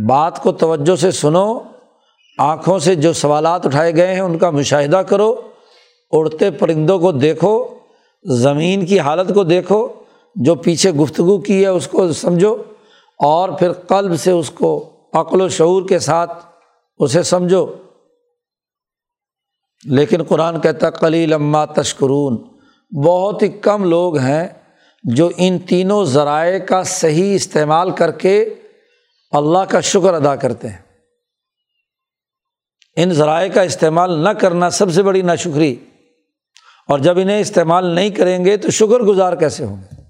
بات 0.09 0.43
کو 0.43 0.53
توجہ 0.53 0.97
سے 0.97 1.11
سنو، 1.11 1.59
آنکھوں 2.39 2.79
سے 2.79 2.95
جو 2.95 3.13
سوالات 3.13 3.67
اٹھائے 3.67 3.97
گئے 3.97 4.07
ہیں 4.07 4.21
ان 4.21 4.39
کا 4.39 4.51
مشاہدہ 4.51 4.97
کرو، 4.97 5.35
اڑتے 6.11 6.51
پرندوں 6.51 6.99
کو 6.99 7.13
دیکھو، 7.13 7.67
زمین 8.25 8.87
کی 8.87 9.01
حالت 9.01 9.35
کو 9.35 9.45
دیکھو، 9.45 9.89
جو 10.35 10.55
پیچھے 10.55 10.91
گفتگو 10.91 11.39
کی 11.39 11.63
ہے 11.63 11.67
اس 11.67 11.89
کو 11.89 12.13
سمجھو، 12.13 12.57
اور 13.19 13.49
پھر 13.49 13.73
قلب 13.73 14.21
سے 14.21 14.31
اس 14.31 14.51
کو 14.51 14.91
عقل 15.13 15.41
و 15.41 15.49
شعور 15.49 15.89
کے 15.89 15.99
ساتھ 15.99 16.47
اسے 16.99 17.23
سمجھو۔ 17.23 17.67
لیکن 19.85 20.23
قرآن 20.23 20.61
کہتا 20.61 20.91
کلی 20.91 21.27
لمہ 21.27 21.59
تشکرون۔ 21.75 22.48
بہت 23.05 23.43
ہی 23.43 23.49
کم 23.49 23.85
لوگ 23.85 24.19
ہیں 24.19 24.49
جو 25.03 25.31
ان 25.37 25.59
تینوں 25.59 26.05
ذرائع 26.05 26.59
کا 26.59 26.83
صحیح 26.83 27.35
استعمال 27.35 27.91
کر 27.91 28.11
کے 28.11 28.55
اللہ 29.31 29.59
کا 29.59 29.81
شکر 29.81 30.15
ادا 30.15 30.37
کرتے 30.37 30.69
ہیں۔ 30.69 30.79
ان 32.97 33.11
ذرائع 33.11 33.49
کا 33.49 33.63
استعمال 33.63 34.19
نہ 34.19 34.29
کرنا 34.29 34.71
سب 34.71 34.93
سے 34.93 35.03
بڑی 35.03 35.23
ناشکری۔ 35.23 35.77
اور 36.89 36.99
جب 36.99 37.19
انہیں 37.19 37.41
استعمال 37.41 37.85
نہیں 37.85 38.11
کریں 38.11 38.45
گے 38.45 38.57
تو 38.57 38.71
شکر 38.71 39.01
گزار 39.01 39.33
کیسے 39.33 39.65
ہوں 39.65 39.77
گے؟ 39.77 40.03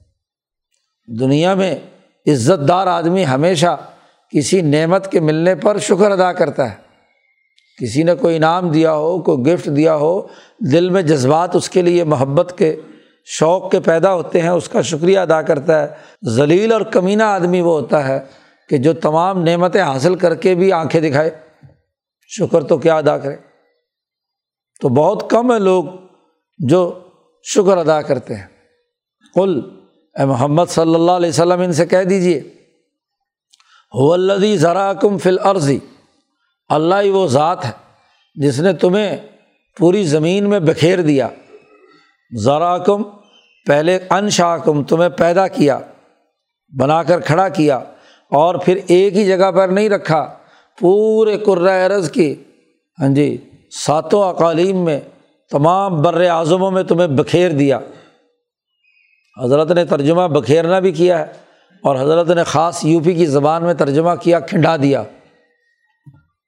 دنیا 1.18 1.54
میں 1.54 1.78
عزت 2.26 2.68
دار 2.68 2.86
آدمی 2.86 3.26
ہمیشہ 3.26 3.76
کسی 4.30 4.60
نعمت 4.60 5.12
کے 5.12 5.20
ملنے 5.20 5.54
پر 5.54 5.78
شکر 5.78 6.10
ادا 6.10 6.32
کرتا 6.32 6.72
ہے۔ 6.72 6.87
کسی 7.80 8.02
نے 8.02 8.14
کوئی 8.14 8.36
انعام 8.36 8.70
دیا 8.70 8.92
ہو، 8.92 9.22
کوئی 9.22 9.38
گفٹ 9.38 9.68
دیا 9.76 9.94
ہو، 9.96 10.26
دل 10.72 10.90
میں 10.90 11.02
جذبات 11.02 11.56
اس 11.56 11.70
کے 11.70 11.82
لیے 11.82 12.04
محبت 12.04 12.54
کے 12.58 12.80
شوق 13.24 13.70
کے 13.70 13.80
پیدا 13.80 14.14
ہوتے 14.14 14.40
ہیں، 14.40 14.48
اس 14.48 14.68
کا 14.68 14.82
شکریہ 14.82 15.18
ادا 15.18 15.42
کرتا 15.42 15.82
ہے۔ 15.82 15.86
ذلیل 16.30 16.72
اور 16.72 16.80
کمینہ 16.80 17.22
آدمی 17.22 17.60
وہ 17.60 17.80
ہوتا 17.80 18.08
ہے 18.08 18.20
کہ 18.68 18.76
جو 18.76 18.92
تمام 18.92 19.42
نعمتیں 19.42 19.82
حاصل 19.82 20.14
کر 20.14 20.34
کے 20.34 20.54
بھی 20.54 20.72
آنکھیں 20.72 21.00
دکھائے۔ 21.00 21.30
شکر 22.28 22.64
تو 22.64 22.78
کیا 22.78 22.96
ادا 22.96 23.18
کرے؟ 23.18 23.36
تو 24.80 24.88
بہت 24.88 25.30
کم 25.30 25.52
ہے 25.52 25.58
لوگ 25.58 25.84
جو 26.58 26.98
شکر 27.42 27.78
ادا 27.78 28.02
کرتے 28.02 28.34
ہیں۔ 28.34 28.46
کل 29.34 29.60
اے 30.18 30.24
محمد 30.24 30.64
صلی 30.68 30.94
اللہ 30.94 31.12
علیہ 31.12 31.28
وسلم، 31.28 31.60
ان 31.60 31.72
سے 31.72 31.86
کہہ 31.86 32.02
دیجیے 32.02 32.42
ولدی 33.92 34.56
ذرا 34.56 34.92
کم 34.92 35.18
فل 35.18 35.38
عرضی 35.42 35.78
اللہ 36.70 36.94
ہی 37.02 37.10
وہ 37.10 37.26
ذات 37.26 37.64
ہے 37.64 37.70
جس 38.36 38.60
نے 38.60 38.72
تمہیں 38.72 39.16
پوری 39.76 40.02
زمین 40.04 40.48
میں 40.48 40.60
بکھیر 40.60 41.00
دیا۔ 41.00 41.28
ذرا 42.32 42.76
کم 42.78 43.02
پہلے 43.66 43.98
انشا 44.10 44.56
کم 44.56 44.82
تمہیں 44.82 45.08
پیدا 45.08 45.46
کیا، 45.48 45.78
بنا 46.72 47.02
کر 47.02 47.20
کھڑا 47.20 47.48
کیا 47.48 47.76
اور 48.30 48.54
پھر 48.54 48.78
ایک 48.86 49.16
ہی 49.16 49.26
جگہ 49.26 49.50
پر 49.50 49.68
نہیں 49.68 49.88
رکھا، 49.88 50.22
پورے 50.78 51.36
عرض 51.86 52.10
کی 52.10 52.34
ہاں 52.98 53.08
جی 53.08 53.36
ساتوں 53.70 54.22
اقالیم 54.28 54.84
میں، 54.84 55.00
تمام 55.50 56.02
بر 56.02 56.20
اعظموں 56.20 56.70
میں 56.70 56.82
تمہیں 56.82 57.08
بکھیر 57.08 57.50
دیا۔ 57.50 57.78
حضرت 59.36 59.70
نے 59.70 59.84
ترجمہ 59.84 60.26
بکھیرنا 60.28 60.78
بھی 60.78 60.92
کیا 60.92 61.18
ہے 61.18 61.24
اور 61.84 61.96
حضرت 61.96 62.30
نے 62.30 62.44
خاص 62.44 62.84
یو 62.84 63.00
پی 63.00 63.14
کی 63.14 63.26
زبان 63.26 63.64
میں 63.64 63.74
ترجمہ 63.74 64.14
کیا، 64.20 64.40
کھنڈا 64.40 64.76
دیا۔ 64.76 65.02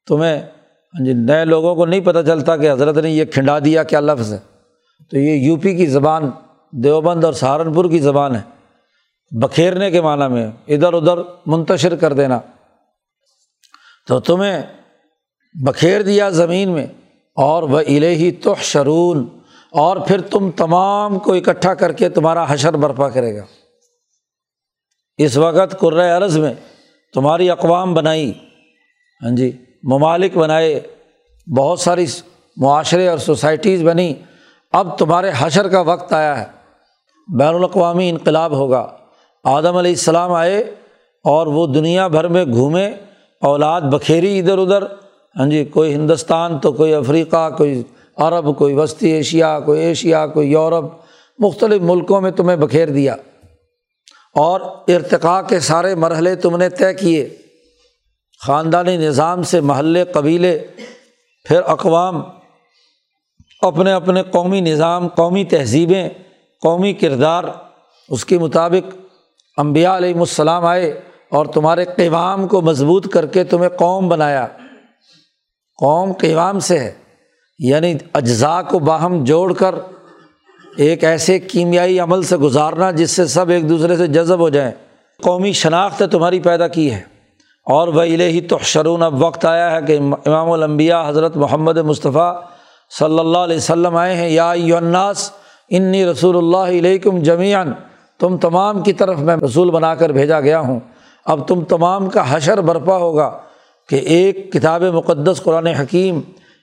تمہیں 0.06 0.42
ہاں 0.94 1.04
جی 1.04 1.12
نئے 1.12 1.44
لوگوں 1.44 1.74
کو 1.74 1.86
نہیں 1.86 2.00
پتہ 2.00 2.18
چلتا 2.26 2.56
کہ 2.56 2.72
حضرت 2.72 2.96
نے 2.96 3.10
یہ 3.10 3.24
کھنڈا 3.24 3.58
دیا 3.58 3.82
کیا 3.82 4.00
لفظ 4.00 4.32
ہے۔ 4.32 4.38
تو 5.10 5.18
یہ 5.18 5.30
یو 5.30 5.56
پی 5.56 5.74
کی 5.74 5.86
زبان، 5.86 6.30
دیوبند 6.70 7.24
اور 7.24 7.32
سہارنپور 7.32 7.84
کی 7.84 7.98
زبان 7.98 8.36
ہے۔ 8.36 8.40
بکھیرنے 9.30 9.90
کے 9.90 10.00
معنیٰ 10.00 10.30
میں 10.30 10.50
ادھر 10.68 10.92
ادھر 10.92 11.18
منتشر 11.46 11.96
کر 11.96 12.12
دینا۔ 12.12 12.40
تو 14.06 14.20
تمہیں 14.20 14.62
بکھیر 15.54 16.02
دیا 16.02 16.28
زمین 16.28 16.70
میں، 16.70 16.86
اور 17.36 17.62
وہ 17.62 17.78
الہی 17.78 18.30
تو 18.30 18.54
شرون 18.60 19.26
اور 19.72 19.96
پھر 19.96 20.20
تم 20.20 20.50
تمام 20.50 21.18
کو 21.18 21.32
اکٹھا 21.32 21.74
کر 21.74 21.92
کے 21.92 22.08
تمہارا 22.08 22.44
حشر 22.48 22.76
برپا 22.76 23.08
کرے 23.08 23.36
گا۔ 23.36 23.44
اس 25.18 25.36
وقت 25.36 25.80
قرۂۂ 25.80 26.10
عرض 26.10 26.38
میں 26.38 26.54
تمہاری 27.14 27.50
اقوام 27.50 27.94
بنائی۔ 27.94 28.32
ہاں 29.22 29.36
جی 29.36 29.64
ممالک 29.82 30.36
بنائے، 30.36 30.80
بہت 31.56 31.80
ساری 31.80 32.06
معاشرے 32.56 33.08
اور 33.08 33.18
سوسائٹیز 33.18 33.82
بنی، 33.82 34.14
اب 34.72 34.98
تمہارے 34.98 35.30
حشر 35.38 35.68
کا 35.68 35.80
وقت 35.80 36.12
آیا 36.12 36.40
ہے۔ 36.40 36.44
بین 37.38 37.54
الاقوامی 37.54 38.10
انقلاب 38.10 38.52
ہوگا۔ 38.52 38.86
آدم 39.44 39.76
علیہ 39.76 39.90
السلام 39.90 40.32
آئے 40.32 40.58
اور 41.24 41.46
وہ 41.46 41.66
دنیا 41.66 42.08
بھر 42.08 42.28
میں 42.28 42.44
گھومے، 42.44 42.90
اولاد 43.42 43.80
بکھیری 43.80 44.38
ادھر 44.38 44.58
ادھر۔ 44.58 44.82
ہاں 45.38 45.46
جی 45.46 45.64
کوئی 45.64 45.94
ہندوستان 45.94 46.58
تو 46.58 46.72
کوئی 46.72 46.94
افریقہ، 46.94 47.50
کوئی 47.50 47.82
عرب، 48.16 48.58
کوئی 48.58 48.74
وسطی 48.74 49.08
ایشیا، 49.08 49.60
کوئی 49.60 49.80
ایشیا، 49.80 50.26
کوئی 50.26 50.50
یورپ، 50.50 50.84
مختلف 51.38 51.82
ملکوں 51.82 52.20
میں 52.20 52.30
تمہیں 52.30 52.56
بکھیر 52.56 52.88
دیا۔ 52.88 53.16
اور 54.34 54.60
ارتقاء 54.88 55.40
کے 55.42 55.60
سارے 55.60 55.94
مرحلے 55.94 56.34
تم 56.34 56.56
نے 56.56 56.68
طے 56.68 56.94
کیے۔ 56.94 57.36
خاندانی 58.46 58.96
نظام 58.96 59.42
سے 59.42 59.60
محلے، 59.60 60.04
قبیلے، 60.04 60.66
پھر 61.48 61.60
اقوام، 61.66 62.22
اپنے 63.62 63.92
اپنے 63.92 64.22
قومی 64.22 64.60
نظام، 64.60 65.08
قومی 65.08 65.44
تہذیبیں، 65.44 66.08
قومی 66.62 66.92
کردار، 66.92 67.44
اس 68.08 68.24
کے 68.24 68.38
مطابق 68.38 68.96
امبیا 69.56 69.96
علیہم 69.96 70.20
السلام 70.20 70.64
آئے 70.64 71.00
اور 71.30 71.46
تمہارے 71.46 71.84
قیوام 71.84 72.48
کو 72.48 72.62
مضبوط 72.62 73.12
کر 73.12 73.26
کے 73.26 73.44
تمہیں 73.44 73.68
قوم 73.68 74.08
بنایا۔ 74.08 74.46
قوم 75.78 76.12
قیوام 76.12 76.58
سے 76.58 76.78
ہے 76.78 76.92
یعنی 77.58 77.94
اجزاء 78.12 78.62
کو 78.62 78.78
باہم 78.78 79.24
جوڑ 79.24 79.52
کر 79.52 79.74
ایک 80.76 81.04
ایسے 81.04 81.38
کیمیائی 81.38 82.00
عمل 82.00 82.22
سے 82.22 82.36
گزارنا 82.36 82.90
جس 82.90 83.10
سے 83.10 83.26
سب 83.26 83.48
ایک 83.48 83.68
دوسرے 83.68 83.96
سے 83.96 84.06
جذب 84.06 84.38
ہو 84.38 84.48
جائیں۔ 84.48 84.72
قومی 85.22 85.52
شناخت 85.52 86.02
تمہاری 86.12 86.40
پیدا 86.40 86.68
کی 86.68 86.92
ہے۔ 86.92 87.09
اور 87.70 87.88
وہ 87.88 88.00
الہی 88.00 88.40
تو 88.40 88.58
شرون 88.58 89.02
اب 89.02 89.22
وقت 89.22 89.44
آیا 89.44 89.70
ہے 89.70 89.82
کہ 89.86 89.98
امام 90.26 90.50
الانبیاء 90.50 91.08
حضرت 91.08 91.36
محمد 91.36 91.76
مصطفیٰ 91.76 92.32
صلی 92.98 93.18
اللہ 93.18 93.38
علیہ 93.38 93.56
وسلم 93.56 93.96
آئے 93.96 94.14
ہیں، 94.14 94.28
یا 94.28 94.52
یوناس 94.56 95.30
انی 95.68 96.06
رسول 96.06 96.36
اللہ 96.36 96.78
علیکم 96.78 97.18
جمیان 97.18 97.72
تم 98.18 98.36
تمام 98.38 98.82
کی 98.82 98.92
طرف 98.92 99.18
میں 99.18 99.36
رسول 99.36 99.70
بنا 99.70 99.94
کر 99.94 100.10
بھیجا 100.10 100.40
گیا 100.40 100.60
ہوں۔ 100.60 100.80
اب 101.24 101.48
تم 101.48 101.64
تمام 101.64 102.08
کا 102.08 102.36
حشر 102.36 102.60
برپا 102.60 102.96
ہوگا 102.96 103.38
کہ 103.88 103.96
ایک 103.96 104.52
کتاب 104.52 104.82
مقدس 104.82 105.42
قرآن 105.42 105.66
حکیم، 105.66 106.20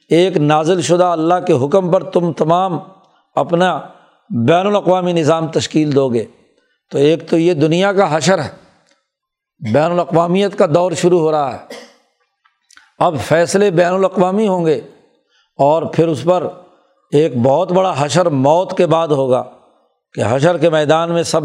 ایک 0.09 0.37
نازل 0.37 0.81
شدہ 0.81 1.05
اللہ 1.05 1.33
کے 1.47 1.53
حکم 1.53 1.91
پر 1.91 2.03
تم 2.03 2.31
تمام 2.31 2.77
اپنا 3.35 3.81
بین 4.29 4.67
الاقوامی 4.67 5.13
نظام 5.13 5.47
تشکیل 5.47 5.95
دو 5.95 6.09
گے۔ 6.09 6.25
تو 6.91 6.97
ایک 6.97 7.29
تو 7.29 7.37
یہ 7.37 7.53
دنیا 7.53 7.93
کا 7.93 8.17
حشر 8.17 8.39
ہے۔ 8.39 8.66
بین 9.59 9.91
الاقوامیت 9.91 10.57
کا 10.57 10.65
دور 10.75 10.91
شروع 10.91 11.19
ہو 11.19 11.31
رہا 11.31 11.53
ہے۔ 11.53 11.57
اب 12.99 13.15
فیصلے 13.27 13.71
بین 13.71 13.93
الاقوامی 13.93 14.47
ہوں 14.47 14.65
گے 14.65 14.81
اور 15.57 15.83
پھر 15.83 16.07
اس 16.07 16.23
پر 16.23 16.47
ایک 17.11 17.37
بہت 17.37 17.71
بڑا 17.71 17.93
حشر 17.97 18.25
موت 18.25 18.77
کے 18.77 18.87
بعد 18.87 19.07
ہوگا 19.07 19.43
کہ 20.13 20.23
حشر 20.29 20.57
کے 20.57 20.69
میدان 20.69 21.13
میں 21.13 21.23
سب 21.23 21.41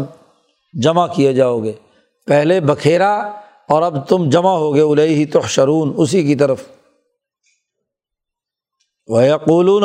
جمع 0.81 1.07
کیے 1.07 1.33
جاؤ 1.33 1.63
گے۔ 1.63 1.71
پہلے 2.27 2.59
بکھیرا 2.59 3.13
اور 3.69 3.81
اب 3.81 4.07
تم 4.07 4.29
جمع 4.29 4.51
ہو 4.51 4.73
گئے 4.73 4.81
الہی 4.81 5.13
ہی 5.13 5.25
تو 5.25 5.41
شرون 5.41 5.93
اسی 5.97 6.23
کی 6.23 6.35
طرف۔ 6.35 6.63
وہ 9.07 9.23
یقولون 9.23 9.83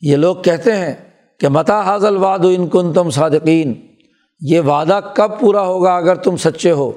یہ 0.00 0.16
لوگ 0.16 0.36
کہتے 0.36 0.76
ہیں 0.76 0.94
کہ 1.40 1.48
متا 1.48 1.80
حاضل 1.80 2.16
واد 2.16 2.38
ان 2.42 2.68
کن 2.68 2.92
تم 2.92 3.10
صادقین؟ 3.10 3.86
یہ 4.40 4.60
وعدہ 4.60 5.00
کب 5.14 5.40
پورا 5.40 5.62
ہوگا 5.62 5.96
اگر 5.96 6.14
تم 6.14 6.36
سچے 6.36 6.70
ہو؟ 6.70 6.92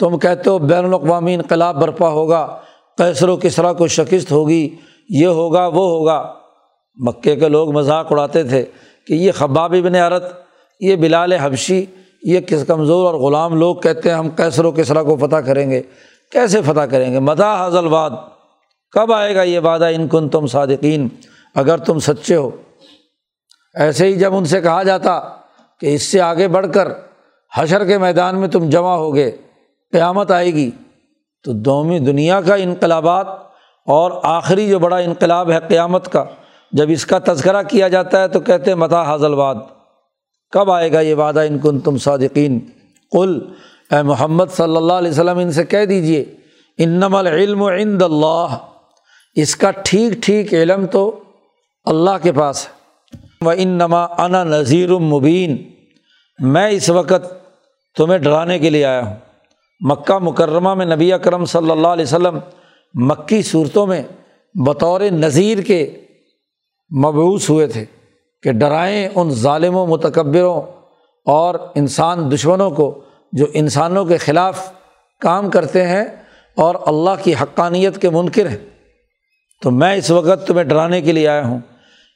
تم 0.00 0.18
کہتے 0.18 0.50
ہو 0.50 0.58
بین 0.58 0.84
الاقوامی 0.84 1.34
انقلاب 1.34 1.80
برپا 1.80 2.08
ہوگا 2.08 2.58
کیسر 2.98 3.28
و 3.28 3.36
کسرا 3.36 3.72
کو 3.72 3.86
شکست 3.86 4.32
ہوگی، 4.32 4.76
یہ 5.08 5.26
ہوگا، 5.26 5.66
وہ 5.66 5.90
ہوگا۔ 5.90 6.34
مکے 6.96 7.36
کے 7.36 7.48
لوگ 7.48 7.72
مذاق 7.72 8.12
اڑاتے 8.12 8.42
تھے 8.42 8.64
کہ 9.06 9.14
یہ 9.14 9.32
خباب 9.32 9.72
ابن 9.72 9.94
عرت، 9.94 10.32
یہ 10.80 10.96
بلال 10.96 11.32
حبشی، 11.32 11.86
یہ 12.22 12.40
کس 12.40 12.64
کمزور 12.66 13.14
اور 13.14 13.20
غلام 13.20 13.54
لوگ 13.54 13.76
کہتے 13.76 14.08
ہیں 14.08 14.16
ہم 14.16 14.30
کیسر 14.30 14.64
و 14.64 14.72
کسرا 14.72 15.02
کو 15.02 15.16
فتح 15.16 15.36
کریں 15.36 15.70
گے۔ 15.70 15.82
کیسے 16.32 16.62
فتح 16.62 16.80
کریں 16.80 17.12
گے؟ 17.12 17.18
متا 17.18 17.54
حاضل 17.54 17.86
واد 17.86 18.10
کب 18.92 19.12
آئے 19.12 19.34
گا 19.34 19.42
یہ 19.42 19.60
وعدہ؟ 19.60 19.84
ان 19.84 20.08
کن 20.08 20.28
تم 20.28 20.46
صادقین۔ 20.46 21.08
اگر 21.54 21.78
تم 21.78 21.98
سچے 21.98 22.36
ہو۔ 22.36 22.50
ایسے 23.74 24.06
ہی 24.06 24.12
جب 24.12 24.34
ان 24.34 24.44
سے 24.44 24.60
کہا 24.60 24.82
جاتا 24.82 25.20
کہ 25.80 25.94
اس 25.94 26.02
سے 26.02 26.20
آگے 26.20 26.48
بڑھ 26.48 26.66
کر 26.74 26.88
حشر 27.56 27.84
کے 27.84 27.98
میدان 27.98 28.40
میں 28.40 28.48
تم 28.48 28.68
جمع 28.68 28.94
ہو 28.94 29.14
گئے 29.14 29.32
قیامت 29.92 30.30
آئے 30.30 30.54
گی، 30.54 30.70
تو 31.44 31.52
دومی 31.52 31.98
دنیا 31.98 32.40
کا 32.40 32.54
انقلابات 32.54 33.26
اور 33.86 34.10
آخری 34.22 34.68
جو 34.68 34.78
بڑا 34.78 34.96
انقلاب 34.96 35.50
ہے 35.50 35.58
قیامت 35.68 36.12
کا، 36.12 36.24
جب 36.72 36.86
اس 36.88 37.06
کا 37.06 37.18
تذکرہ 37.18 37.62
کیا 37.62 37.88
جاتا 37.88 38.20
ہے 38.20 38.28
تو 38.28 38.40
کہتے 38.40 38.74
متا 38.74 39.02
حاضل 39.02 39.34
واد 39.34 39.54
کب 40.50 40.70
آئے 40.70 40.92
گا 40.92 41.00
یہ 41.00 41.14
وعدہ؟ 41.14 41.40
ان 41.40 41.58
کن 41.58 41.80
تم 41.80 41.98
صادقین۔ 41.98 42.60
کل 43.12 43.40
اے 43.90 44.02
محمد 44.02 44.44
صلی 44.50 44.76
اللہ 44.76 44.92
علیہ 44.92 45.10
وسلم، 45.10 45.38
ان 45.38 45.52
سے 45.52 45.64
کہہ 45.64 45.84
دیجیے 45.84 46.24
انم 46.78 47.14
العلم 47.14 47.62
عند 47.62 48.02
اللہ۔ 48.02 48.46
اس 49.34 49.56
کا 49.56 49.70
ٹھیک 49.70 50.12
ٹھیک 50.12 50.54
علم 50.54 50.86
تو 50.86 51.20
اللہ 51.84 52.10
کے 52.22 52.32
پاس 52.32 52.66
ہے۔ 52.66 52.72
وہ 53.40 53.52
ان 53.56 53.68
نما 53.68 54.04
انا 54.04 54.44
نذیر 54.44 54.90
المبین 54.90 55.56
میں 56.38 56.68
اس 56.68 56.90
وقت 56.90 57.34
تمہیں 57.96 58.18
ڈرانے 58.18 58.58
کے 58.58 58.70
لیے 58.70 58.84
آیا 58.84 59.06
ہوں۔ 59.06 59.16
مکہ 59.80 60.18
مکرمہ 60.18 60.74
میں 60.74 60.86
نبی 60.86 61.12
اکرم 61.12 61.44
صلی 61.44 61.70
اللہ 61.70 61.88
علیہ 61.88 62.04
وسلم 62.04 62.38
مکی 62.94 63.42
صورتوں 63.42 63.86
میں 63.86 64.02
بطور 64.54 65.00
نذیر 65.00 65.60
کے 65.62 65.90
مبوس 67.04 67.50
ہوئے 67.50 67.66
تھے 67.66 67.84
کہ 68.42 68.52
ڈرائیں 68.52 69.08
ان 69.14 69.30
ظالم 69.30 69.76
و 69.76 69.86
متکبروں 69.86 70.62
اور 71.26 71.54
انسان 71.74 72.32
دشمنوں 72.32 72.70
کو 72.70 73.00
جو 73.32 73.46
انسانوں 73.52 74.04
کے 74.04 74.16
خلاف 74.16 74.72
کام 75.20 75.50
کرتے 75.50 75.86
ہیں 75.86 76.04
اور 76.56 76.74
اللہ 76.86 77.10
کی 77.22 77.34
حقانیت 77.42 78.02
کے 78.02 78.10
منکر 78.10 78.48
ہیں۔ 78.48 78.58
تو 79.62 79.70
میں 79.70 79.96
اس 79.96 80.10
وقت 80.10 80.46
تمہیں 80.46 80.64
ڈرانے 80.64 81.02
کے 81.02 81.12
لیے 81.12 81.28
آیا 81.28 81.46
ہوں۔ 81.46 81.58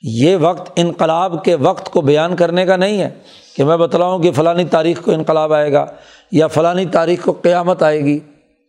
یہ 0.02 0.36
وقت 0.36 0.72
انقلاب 0.76 1.44
کے 1.44 1.54
وقت 1.54 1.90
کو 1.90 2.00
بیان 2.00 2.36
کرنے 2.36 2.66
کا 2.66 2.76
نہیں 2.76 3.00
ہے 3.00 3.10
کہ 3.56 3.64
میں 3.64 3.76
بتلاؤں 3.76 4.18
کہ 4.18 4.32
فلانی 4.32 4.64
تاریخ 4.64 5.02
کو 5.04 5.10
انقلاب 5.10 5.52
آئے 5.52 5.72
گا۔ 5.72 5.86
یا 6.34 6.46
فلانی 6.46 6.84
تاریخ 6.86 7.24
کو 7.24 7.32
قیامت 7.32 7.82
آئے 7.82 8.00
گی؟ 8.00 8.18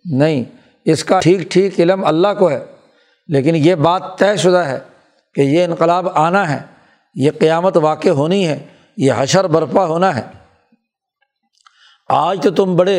نہیں، 0.06 0.44
اس 0.86 1.04
کا 1.04 1.20
ٹھیک 1.20 1.40
ٹھیک 1.52 1.80
علم 1.80 2.06
اللہ 2.06 2.34
کو 2.40 2.50
ہے، 2.52 2.66
لیکن 3.28 3.56
یہ 3.56 3.76
بات 3.76 4.18
طے 4.20 4.36
شدہ 4.38 4.64
ہے 4.66 4.80
کہ 5.36 5.42
یہ 5.42 5.64
انقلاب 5.64 6.08
آنا 6.14 6.50
ہے، 6.50 6.60
یہ 7.16 7.32
قیامت 7.40 7.78
واقع 7.78 8.10
ہونی 8.10 8.48
ہے، 8.48 8.60
یہ 8.98 9.14
حشر 9.18 9.48
برپا 9.48 9.86
ہونا 9.86 10.16
ہے۔ 10.16 10.22
آج 12.10 12.40
تو 12.44 12.52
تم 12.52 12.76
بڑے 12.76 12.98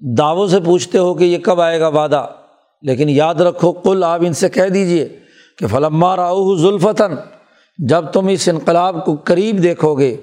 دعووں 0.00 0.46
سے 0.46 0.60
پوچھتے 0.60 0.98
ہو 0.98 1.14
کہ 1.14 1.24
یہ 1.24 1.38
کب 1.38 1.60
آئے 1.60 1.80
گا 1.80 1.88
وعدہ، 1.88 2.26
لیکن 2.82 3.08
یاد 3.08 3.34
رکھو 3.34 3.72
کل 3.72 4.04
آپ 4.04 4.20
ان 4.22 4.32
سے 4.32 4.48
کہہ 4.48 4.68
دیجیے 4.68 5.08
کہ 5.58 5.66
فلما 5.66 6.16
راؤ 6.16 6.54
ذوالفتاً 6.56 7.12
جب 7.78 8.04
تم 8.12 8.26
اس 8.26 8.48
انقلاب 8.48 9.04
کو 9.04 9.16
قریب 9.24 9.62
دیکھو 9.62 9.94
گے 9.94 10.16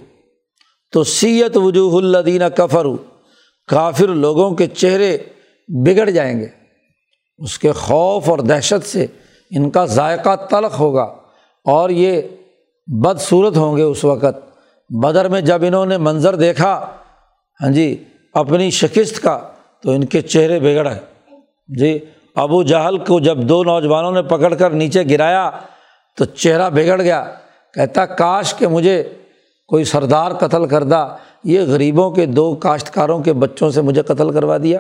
تو 0.94 1.04
سیت 1.04 1.58
وجوہ 1.58 1.98
الدینہ 1.98 2.46
کفر 2.56 2.86
کافر 3.68 4.08
لوگوں 4.08 4.52
کے 4.52 4.68
چہرے 4.68 5.18
بگڑ 5.68 6.10
جائیں 6.10 6.40
گے۔ 6.40 6.48
اس 7.38 7.60
کے 7.60 7.72
خوف 7.72 8.30
اور 8.30 8.40
دہشت 8.40 8.88
سے 8.88 9.06
ان 9.52 9.70
کا 9.70 9.86
ذائقہ 9.86 10.36
تلخ 10.36 10.80
ہوگا 10.80 11.04
اور 11.66 11.90
یہ 11.90 12.22
بدصورت 12.88 13.58
ہوں 13.58 13.78
گے 13.78 13.82
اس 13.82 14.04
وقت۔ 14.04 14.38
بدر 14.90 15.28
میں 15.28 15.42
جب 15.42 15.64
انہوں 15.68 15.86
نے 15.86 15.98
منظر 15.98 16.36
دیکھا 16.36 16.74
ہاں 17.62 17.70
جی 17.70 18.04
اپنی 18.34 18.70
شکست 18.70 19.22
کا، 19.22 19.40
تو 19.84 19.92
ان 19.92 20.06
کے 20.06 20.22
چہرے 20.22 20.60
بگڑے 20.60 20.96
جی 21.68 22.00
ابو 22.36 22.64
جہل 22.64 22.98
کو 22.98 23.20
جب 23.20 23.38
دو 23.38 23.64
نوجوانوں 23.64 24.12
نے 24.12 24.22
پکڑ 24.22 24.54
کر 24.54 24.70
نیچے 24.70 25.04
گرایا، 25.10 25.52
تو 26.18 26.26
چہرہ 26.26 26.70
بگڑ 26.70 27.02
گیا۔ 27.02 27.24
کہتا، 27.74 28.06
کاش 28.06 28.54
کہ 28.54 28.68
مجھے 28.68 29.04
کوئی 29.72 29.84
سردار 29.84 30.32
قتل 30.32 30.66
کردہ 30.66 31.18
یہ 31.44 31.62
غریبوں 31.62 32.12
کے 32.12 32.26
دو 32.26 32.56
کاشتکاروں 32.56 33.24
کے 33.24 33.34
بچوں 33.34 33.70
سے 33.70 33.82
مجھے 33.82 34.02
قتل 34.02 34.34
کروا 34.34 34.58
دیا؟ 34.58 34.80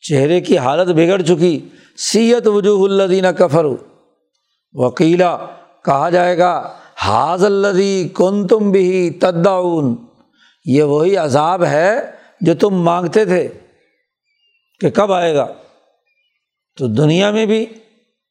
چہرے 0.00 0.40
کی 0.40 0.58
حالت 0.58 0.88
بگڑ 0.88 1.22
چکی۔ 1.22 1.68
سیت 1.96 2.46
وجوہ 2.46 2.84
الدینہ 2.84 3.26
کفر 3.26 3.66
وکیلا، 4.72 5.36
کہا 5.84 6.10
جائے 6.10 6.38
گا 6.38 6.72
حاض 6.96 7.44
الدی 7.44 8.08
کن 8.14 8.46
تم 8.46 8.70
بھی 8.70 9.10
تداون 9.10 9.96
یہ 10.64 10.82
وہی 10.82 11.16
عذاب 11.16 11.64
ہے 11.64 12.10
جو 12.40 12.54
تم 12.54 12.70
مانگتے 12.70 13.24
تھے 13.24 13.48
کہ 14.80 14.90
کب 14.90 15.12
آئے 15.12 15.34
گا۔ 15.34 15.46
تو 16.78 16.86
دنیا 16.86 17.30
میں 17.30 17.46
بھی 17.46 17.66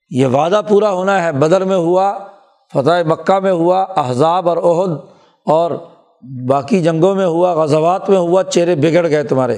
یہ 0.10 0.26
وعدہ 0.26 0.62
پورا 0.70 0.92
ہونا 0.92 1.24
ہے۔ 1.24 1.32
بدر 1.32 1.64
میں 1.64 1.78
ہوا، 1.78 2.18
فتح 2.74 3.08
مکہ 3.08 3.40
میں 3.40 3.52
ہوا، 3.52 3.82
احزاب 3.82 4.50
اور 4.50 4.58
عہد 4.58 5.15
اور 5.46 5.72
باقی 6.50 6.84
جنگوں 6.84 7.16
میں 7.16 7.26
ہوا، 7.26 7.54
غزوات 7.54 8.10
میں 8.10 8.18
ہوا، 8.18 8.44
چہرے 8.44 8.76
بگڑ 8.76 9.10
گئے 9.10 9.24
تمہارے۔ 9.24 9.58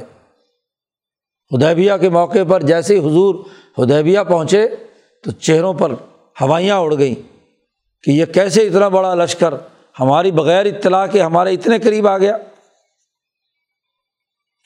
ہدیبیہ 1.56 1.94
کے 2.02 2.10
موقع 2.10 2.40
پر 2.48 2.64
جیسے 2.64 3.00
ہی 3.00 3.00
حضور 3.00 3.36
ہدیبیہ 3.84 4.20
پہنچے 4.28 4.68
تو 5.24 5.32
چہروں 5.32 5.74
پر 5.74 5.92
ہوائیاں 6.42 6.78
اڑ 6.78 6.98
گئیں 6.98 7.16
کہ 8.04 8.12
یہ 8.12 8.26
کیسے 8.26 8.68
اتنا 8.68 8.88
بڑا 8.88 9.16
لشکر 9.16 9.54
ہماری 10.00 10.32
بغیر 10.32 10.66
اطلاع 10.66 11.06
کے 11.08 11.22
ہمارے 11.22 11.54
اتنے 11.54 11.80
قریب 11.80 12.08
آ 12.08 12.18
گیا۔ 12.18 12.38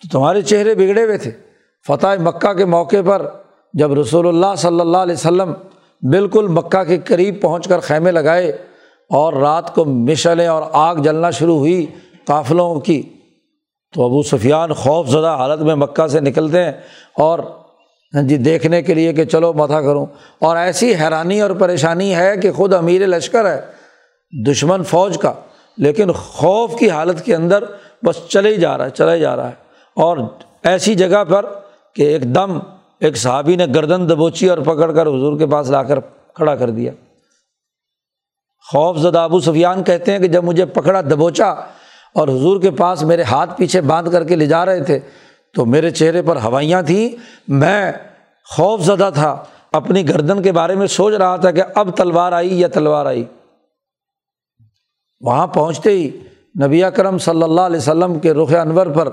تو 0.02 0.10
تمہارے 0.12 0.42
چہرے 0.42 0.76
بگڑے 0.76 1.04
ہوئے 1.04 1.18
تھے۔ 1.18 1.32
فتح 1.88 2.08
مکہ 2.20 2.54
کے 2.54 2.66
موقع 2.66 2.96
پر 3.06 3.26
جب 3.74 3.94
رسول 3.94 4.28
اللہ 4.28 4.56
صلی 4.58 4.80
اللہ 4.80 4.98
علیہ 4.98 5.14
وسلم 5.14 5.54
بالکل 6.02 6.48
مکہ 6.48 6.84
کے 6.84 6.98
قریب 6.98 7.42
پہنچ 7.42 7.68
کر 7.68 7.80
خیمے 7.80 8.12
لگائے 8.12 8.58
اور 9.14 9.34
رات 9.34 9.76
کو 9.76 9.86
مشلیں 9.86 10.48
اور 10.48 10.64
آگ 10.74 10.96
جلنا 10.96 11.30
شروع 11.30 11.58
ہوئی 11.58 11.86
قافلوں 12.26 12.80
کی۔ 12.80 13.04
تو 13.96 14.06
ابو 14.06 14.24
سفیان 14.24 14.74
خوف 14.74 15.08
زدہ 15.08 15.36
حالت 15.40 15.62
میں 15.62 15.76
مکہ 15.76 16.08
سے 16.08 16.20
نکلتے 16.20 16.64
ہیں 16.64 16.72
اور 17.18 17.40
جی 18.24 18.38
دیکھنے 18.38 18.82
کے 18.82 18.94
لیے 18.94 19.14
کہ 19.14 19.26
چلو 19.26 19.54
متھا 19.54 19.82
کروں۔ 19.82 20.06
اور 20.40 20.58
ایسی 20.58 20.96
حیرانی 20.96 21.42
اور 21.42 21.50
پریشانی 21.50 22.16
ہے 22.16 22.38
کہ 22.38 22.52
خود 22.52 22.74
امیر 22.74 23.08
لشکر 23.08 23.46
ہے 23.46 23.62
دشمن 24.48 24.84
فوج 24.84 25.18
کا، 25.18 25.34
لیکن 25.78 26.12
خوف 26.12 26.76
کی 26.76 26.90
حالت 26.90 27.26
کے 27.26 27.36
اندر 27.36 27.64
بس 28.04 28.28
چلے 28.28 28.50
ہی 28.50 28.60
جا 28.60 28.78
رہا 28.78 28.86
ہے 28.86 28.90
چلے 28.90 29.20
جا 29.20 29.36
رہا 29.36 29.50
ہے۔ 29.50 29.54
اور 29.96 30.18
ایسی 30.64 30.96
جگہ 30.96 31.24
پر 31.24 31.46
کہ 31.96 32.02
ایک 32.02 32.36
دم 32.36 32.60
ایک 33.00 33.18
صحابی 33.18 33.56
نے 33.56 33.66
گردن 33.76 34.10
دبوچی 34.10 34.50
اور 34.50 34.58
پکڑ 34.58 34.92
کر 34.92 35.08
حضور 35.08 35.38
کے 35.38 35.46
پاس 35.46 35.70
لا 35.70 35.84
کر 35.84 36.00
کھڑا 36.34 36.56
کر 36.56 36.70
دیا۔ 36.70 36.92
خوف 38.70 38.98
زدہ 38.98 39.20
ابو 39.20 39.40
سفیان 39.40 39.84
کہتے 39.84 40.12
ہیں 40.12 40.20
کہ 40.20 40.28
جب 40.28 40.44
مجھے 40.44 40.66
پکڑا 40.66 41.02
دبوچا 41.02 41.50
اور 42.16 42.28
حضور 42.28 42.62
کے 42.62 42.72
پاس 42.72 43.04
میرے 43.04 43.24
ہاتھ 43.24 43.58
پیچھے 43.58 43.82
باندھ 43.82 44.12
کر 44.12 44.24
کے 44.24 44.36
لے 44.36 44.46
جا 44.46 44.66
رہے 44.66 44.84
تھے 44.84 45.00
تو 45.56 45.66
میرے 45.66 45.90
چہرے 45.92 46.22
پر 46.22 46.38
ہوائیاں 46.38 46.82
تھیں۔ 46.82 47.08
میں 47.48 47.92
خوف 48.48 48.82
زدہ 48.82 49.10
تھا، 49.14 49.36
اپنی 49.72 50.08
گردن 50.10 50.42
کے 50.42 50.52
بارے 50.52 50.76
میں 50.76 50.88
سوچ 50.88 51.14
رہا 51.14 51.36
تھا 51.36 51.52
کہ 51.52 51.64
اب 51.76 51.96
تلوار 51.98 52.32
آئی 52.32 52.60
یا 52.60 52.68
تلوار 52.68 53.06
آئی۔ 53.06 53.24
وہاں 55.22 55.48
پہنچتے 55.48 55.92
ہی 55.92 56.10
نبی 56.64 56.82
کرم 56.96 57.18
صلی 57.18 57.44
اللہ 57.44 57.62
علیہ 57.62 57.78
وسلم 57.78 58.20
کے 58.20 58.34
رخ 58.34 58.54
انور 58.62 58.88
پر 58.88 59.08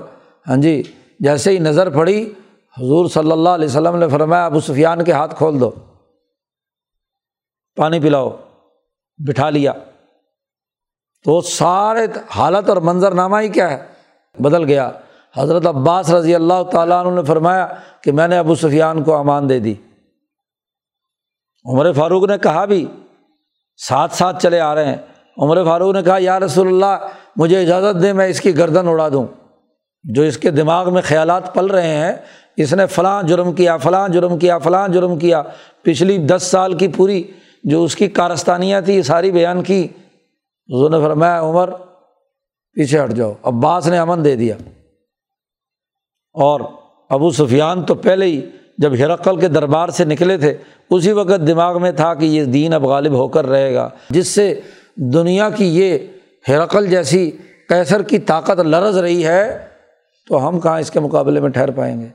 ہاں 0.47 0.57
جی 0.57 0.81
جیسے 1.19 1.51
ہی 1.51 1.59
نظر 1.59 1.89
پڑی، 1.89 2.21
حضور 2.77 3.07
صلی 3.09 3.31
اللہ 3.31 3.49
علیہ 3.49 3.65
وسلم 3.65 3.95
نے 3.95 4.07
فرمایا، 4.07 4.45
ابو 4.45 4.59
سفیان 4.59 5.03
کے 5.03 5.11
ہاتھ 5.11 5.35
کھول 5.35 5.59
دو، 5.59 5.71
پانی 7.77 7.99
پلاؤ۔ 7.99 8.29
بٹھا 9.27 9.49
لیا۔ 9.49 9.71
تو 11.25 11.41
سارے 11.41 12.07
حالت 12.35 12.69
اور 12.69 12.77
منظر 12.77 13.11
نامہ 13.11 13.37
ہی 13.41 13.47
کیا 13.47 13.71
ہے؟ 13.71 13.85
بدل 14.39 14.63
گیا۔ 14.63 14.91
حضرت 15.37 15.67
عباس 15.67 16.09
رضی 16.09 16.35
اللہ 16.35 16.63
تعالیٰ 16.71 17.05
عنہ 17.05 17.15
نے 17.15 17.23
فرمایا 17.23 17.67
کہ 18.01 18.11
میں 18.11 18.27
نے 18.27 18.37
ابو 18.37 18.55
سفیان 18.55 19.03
کو 19.03 19.15
امان 19.15 19.49
دے 19.49 19.59
دی۔ 19.59 19.73
عمر 21.65 21.91
فاروق 21.91 22.23
نے 22.29 22.37
کہا 22.37 22.65
بھی، 22.65 22.85
ساتھ 23.77 24.15
ساتھ 24.15 24.43
چلے 24.43 24.59
آ 24.59 24.75
رہے 24.75 24.85
ہیں۔ 24.85 24.97
عمر 25.37 25.63
فاروق 25.63 25.95
نے 25.95 26.03
کہا، 26.03 26.17
یا 26.19 26.39
رسول 26.39 26.67
اللہ، 26.67 27.07
مجھے 27.35 27.61
اجازت 27.61 28.01
دے، 28.01 28.13
میں 28.13 28.27
اس 28.27 28.41
کی 28.41 28.57
گردن 28.57 28.87
اڑا 28.87 29.09
دوں۔ 29.09 29.27
جو 30.03 30.23
اس 30.23 30.37
کے 30.37 30.51
دماغ 30.51 30.93
میں 30.93 31.01
خیالات 31.01 31.53
پل 31.53 31.65
رہے 31.65 31.95
ہیں، 31.95 32.13
اس 32.57 32.73
نے 32.73 32.85
فلاں 32.85 33.23
جرم 33.23 33.53
کیا، 33.53 33.77
فلاں 33.77 34.09
جرم 34.09 34.39
کیا، 34.39 34.57
فلاں 34.57 34.87
جرم 34.87 35.19
کیا۔ 35.19 35.43
پچھلی 35.81 36.17
دس 36.17 36.43
سال 36.43 36.77
کی 36.77 36.87
پوری 36.87 37.31
جو 37.63 37.83
اس 37.83 37.95
کی 37.95 38.07
کارستانیاں 38.07 38.81
تھی 38.81 38.93
یہ 38.93 39.01
ساری 39.01 39.31
بیان 39.31 39.63
کی۔ 39.63 39.85
حضور 40.69 40.89
نے 40.89 40.99
فرمایا 40.99 41.41
عمر، 41.41 41.69
پیچھے 42.73 43.03
ہٹ 43.03 43.11
جاؤ۔ 43.11 43.33
عباس 43.43 43.87
نے 43.87 43.97
امن 43.97 44.25
دے 44.25 44.35
دیا۔ 44.35 44.55
اور 46.33 46.61
ابو 47.09 47.31
سفیان 47.31 47.83
تو 47.83 47.95
پہلے 47.95 48.25
ہی 48.25 48.41
جب 48.77 48.93
ہرقل 48.93 49.39
کے 49.39 49.47
دربار 49.47 49.89
سے 49.89 50.05
نکلے 50.05 50.37
تھے، 50.37 50.57
اسی 50.89 51.11
وقت 51.11 51.47
دماغ 51.47 51.81
میں 51.81 51.91
تھا 51.91 52.13
کہ 52.13 52.25
یہ 52.25 52.45
دین 52.45 52.73
اب 52.73 52.85
غالب 52.85 53.13
ہو 53.13 53.27
کر 53.27 53.45
رہے 53.45 53.73
گا۔ 53.73 53.89
جس 54.09 54.27
سے 54.27 54.59
دنیا 54.95 55.49
کی 55.49 55.65
یہ 55.65 55.97
ہرقل 56.47 56.87
جیسی 56.87 57.31
کیسر 57.69 58.01
کی 58.01 58.19
طاقت 58.19 58.59
لرز 58.59 58.97
رہی 58.97 59.25
ہے، 59.25 59.65
تو 60.27 60.47
ہم 60.47 60.59
کہاں 60.59 60.79
اس 60.79 60.91
کے 60.91 60.99
مقابلے 60.99 61.39
میں 61.39 61.49
ٹھہر 61.49 61.71
پائیں 61.71 62.01
گے؟ 62.01 62.07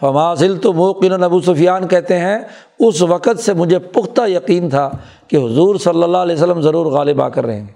فماضل 0.00 0.58
تو 0.58 0.72
موقن 0.72 1.22
ابو 1.22 1.40
سفیان 1.40 1.88
کہتے 1.88 2.18
ہیں، 2.18 2.38
اس 2.78 3.02
وقت 3.02 3.38
سے 3.38 3.52
مجھے 3.54 3.78
پختہ 3.78 4.28
یقین 4.28 4.70
تھا 4.70 4.90
کہ 5.28 5.36
حضور 5.36 5.76
صلی 5.76 6.02
اللہ 6.02 6.16
علیہ 6.16 6.36
وسلم 6.36 6.60
ضرور 6.60 6.86
غالب 6.86 7.22
آ 7.22 7.28
کر 7.28 7.46
رہیں 7.46 7.68
گے۔ 7.68 7.72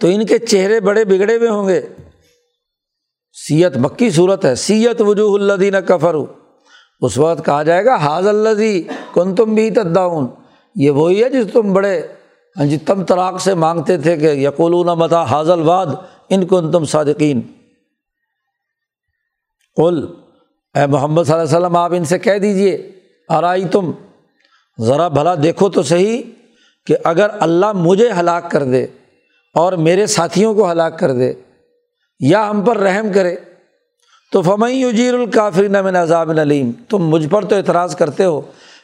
تو 0.00 0.08
ان 0.08 0.26
کے 0.26 0.38
چہرے 0.38 0.80
بڑے 0.80 1.04
بگڑے 1.04 1.36
ہوئے 1.36 1.48
ہوں 1.48 1.68
گے۔ 1.68 1.80
سیت 3.32 3.76
مکی 3.76 4.10
صورت 4.10 4.44
ہے۔ 4.44 4.54
سیت 4.54 5.00
وجوہ 5.00 5.38
اللہ 5.38 5.52
دین 5.52 5.74
کفر 5.86 6.16
اس 7.00 7.18
وقت 7.18 7.44
کہا 7.44 7.62
جائے 7.62 7.84
گا 7.84 7.94
حاض 7.94 8.26
اللہ 8.26 8.92
کن 9.14 9.34
تم 9.34 9.54
بھی 9.54 9.70
تداؤن 9.70 10.26
یہ 10.74 10.90
وہی 10.90 11.24
ہے 11.24 11.28
جس 11.28 11.46
تم 11.52 11.72
بڑے 11.72 12.06
ہاں 12.56 12.66
جی 12.66 12.78
تم 12.78 13.04
تراک 13.04 13.40
سے 13.40 13.54
مانگتے 13.54 13.98
تھے 13.98 14.16
کہ 14.16 14.26
یقولون 14.26 14.86
متا 14.86 15.22
حاضل 15.22 15.60
واد 15.60 15.86
ان 16.28 16.46
کن 16.46 16.70
تم 16.70 16.84
صادقین۔ 16.84 17.40
قل 19.76 20.19
اے 20.74 20.86
محمد 20.86 21.22
صلی 21.22 21.34
اللہ 21.34 21.46
علیہ 21.46 21.56
وسلم، 21.56 21.76
آپ 21.76 21.92
ان 21.94 22.04
سے 22.04 22.18
کہہ 22.18 22.38
دیجیے 22.38 22.76
آرائی 23.28 23.64
تم؟ 23.72 23.90
ذرا 24.78 25.08
بھلا 25.08 25.34
دیکھو 25.42 25.68
تو 25.68 25.82
صحیح 25.82 26.22
کہ 26.86 26.96
اگر 27.04 27.30
اللہ 27.40 27.72
مجھے 27.76 28.10
ہلاک 28.18 28.50
کر 28.50 28.62
دے 28.64 28.86
اور 29.54 29.72
میرے 29.86 30.06
ساتھیوں 30.06 30.54
کو 30.54 30.70
ہلاک 30.70 30.98
کر 30.98 31.12
دے 31.12 31.32
یا 32.20 32.48
ہم 32.50 32.60
پر 32.64 32.76
رحم 32.78 33.12
کرے، 33.12 33.34
تو 34.32 34.42
فمئی 34.42 34.84
اجیر 34.84 35.14
الکافری 35.14 35.68
نمن 35.68 35.96
عذاب 35.96 36.30
علیم 36.30 36.70
تم 36.88 37.08
مجھ 37.10 37.26
پر 37.28 37.44
تو 37.44 37.56
اعتراض 37.56 37.96
کرتے 37.96 38.24
ہو، 38.24 38.40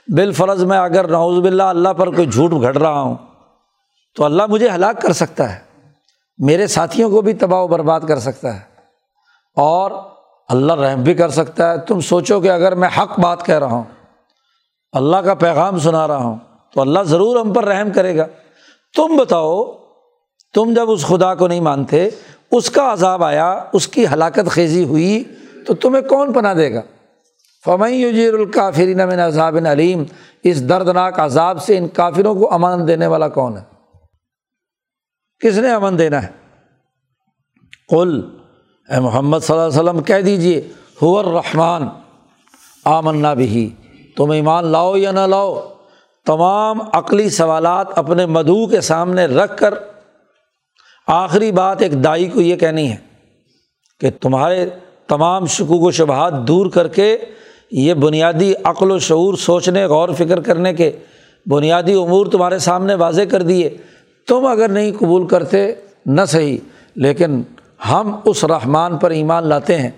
بالفرض 0.08 0.62
میں 0.64 0.78
اگر 0.78 1.08
نعوذ 1.08 1.40
باللہ 1.42 1.62
اللہ 1.64 1.92
پر 1.98 2.10
کوئی 2.14 2.26
جھوٹ 2.26 2.52
گھٹ 2.52 2.76
رہا 2.76 3.00
ہوں، 3.00 3.16
تو 4.16 4.24
اللہ 4.24 4.46
مجھے 4.48 4.68
ہلاک 4.70 5.00
کر 5.02 5.12
سکتا 5.12 5.52
ہے، 5.52 5.58
میرے 6.38 6.66
ساتھیوں 6.66 7.10
کو 7.10 7.20
بھی 7.22 7.32
تباہ 7.36 7.62
و 7.62 7.68
برباد 7.68 8.00
کر 8.08 8.18
سکتا 8.20 8.54
ہے 8.54 8.60
اور 9.56 9.90
اللہ 10.48 10.72
رحم 10.72 11.02
بھی 11.02 11.14
کر 11.14 11.28
سکتا 11.28 11.72
ہے۔ 11.72 11.78
تم 11.78 12.00
سوچو 12.00 12.40
کہ 12.40 12.50
اگر 12.50 12.74
میں 12.74 12.88
حق 12.98 13.20
بات 13.20 13.46
کہہ 13.46 13.58
رہا 13.58 13.66
ہوں، 13.66 13.84
اللہ 14.92 15.16
کا 15.16 15.34
پیغام 15.34 15.78
سنا 15.78 16.08
رہا 16.08 16.16
ہوں، 16.16 16.36
تو 16.74 16.80
اللہ 16.80 17.02
ضرور 17.02 17.40
ہم 17.40 17.52
پر 17.52 17.64
رحم 17.64 17.90
کرے 17.90 18.16
گا۔ 18.16 18.26
تم 18.96 19.16
بتاؤ، 19.16 19.72
تم 20.54 20.74
جب 20.74 20.90
اس 20.90 21.06
خدا 21.06 21.34
کو 21.34 21.48
نہیں 21.48 21.60
مانتے، 21.60 22.08
اس 22.50 22.70
کا 22.70 22.92
عذاب 22.92 23.24
آیا، 23.24 23.64
اس 23.72 23.88
کی 23.88 24.06
ہلاکت 24.06 24.50
خیزی 24.50 24.84
ہوئی، 24.84 25.24
تو 25.66 25.74
تمہیں 25.74 26.02
کون 26.02 26.32
پناہ 26.32 26.54
دے 26.54 26.74
گا؟ 26.74 26.80
فمئی 27.64 28.02
یجیر 28.02 28.34
الکافرین 28.34 28.98
من 28.98 29.20
عذاب 29.20 29.58
علیم۔ 29.70 30.04
اس 30.42 30.68
دردناک 30.68 31.20
عذاب 31.20 31.62
سے 31.62 31.78
ان 31.78 31.88
کافروں 31.88 32.34
کو 32.34 32.54
امن 32.54 32.88
دینے 32.88 33.06
والا 33.06 33.28
کون 33.28 33.56
ہے؟ 33.56 33.62
کس 35.40 35.58
نے 35.58 35.72
امن 35.72 35.98
دینا 35.98 36.22
ہے؟ 36.22 36.28
قل 37.88 38.36
اے 38.90 39.00
محمد 39.00 39.38
صلی 39.42 39.56
اللہ 39.56 39.68
علیہ 39.68 39.78
وسلم 39.80 40.02
کہہ 40.02 40.20
دیجیے 40.20 40.58
حور 41.02 41.24
رحمان 41.24 41.88
آمنا 42.84 43.34
بھی 43.34 43.68
تم 44.16 44.30
ایمان 44.30 44.66
لاؤ 44.66 44.96
یا 44.96 45.10
نہ 45.10 45.20
لاؤ؟ 45.20 45.54
تمام 46.26 46.80
عقلی 46.92 47.30
سوالات 47.30 47.98
اپنے 47.98 48.26
مدعو 48.26 48.66
کے 48.66 48.80
سامنے 48.80 49.26
رکھ 49.26 49.56
کر 49.56 49.74
آخری 51.06 51.52
بات 51.52 51.82
ایک 51.82 52.04
دائی 52.04 52.28
کو 52.28 52.40
یہ 52.40 52.56
کہنی 52.56 52.90
ہے 52.90 52.96
کہ 54.00 54.10
تمہارے 54.20 54.68
تمام 55.08 55.46
شکوک 55.46 55.82
و 55.82 55.90
شبہات 55.90 56.32
دور 56.48 56.66
کر 56.66 56.88
کے 56.88 57.16
یہ 57.70 57.94
بنیادی 57.94 58.52
عقل 58.64 58.90
و 58.90 58.98
شعور، 58.98 59.34
سوچنے، 59.34 59.84
غور، 59.84 60.08
فکر 60.08 60.40
کرنے 60.40 60.74
کے 60.74 60.90
بنیادی 61.46 61.94
امور 61.94 62.26
تمہارے 62.26 62.58
سامنے 62.58 62.94
واضح 62.94 63.22
کر 63.30 63.42
دیے۔ 63.42 63.76
تم 64.28 64.46
اگر 64.46 64.68
نہیں 64.68 64.92
قبول 64.98 65.26
کرتے، 65.26 65.74
نہ 66.06 66.24
صحیح، 66.28 66.58
لیکن 66.94 67.42
ہم 67.90 68.20
اس 68.24 68.44
رحمان 68.44 68.96
پر 68.96 69.10
ایمان 69.10 69.46
لاتے 69.46 69.78
ہیں 69.78 69.90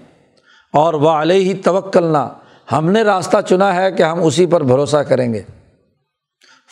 اور 0.72 0.95
وہ 0.95 1.11
علیہ 1.11 1.55
توکلنا، 1.64 2.29
ہم 2.72 2.91
نے 2.91 3.03
راستہ 3.03 3.37
چنا 3.49 3.74
ہے 3.74 3.93
کہ 3.93 4.03
ہم 4.03 4.22
اسی 4.22 4.47
پر 4.47 4.62
بھروسہ 4.62 4.97
کریں 4.97 5.35
گے۔ 5.35 5.43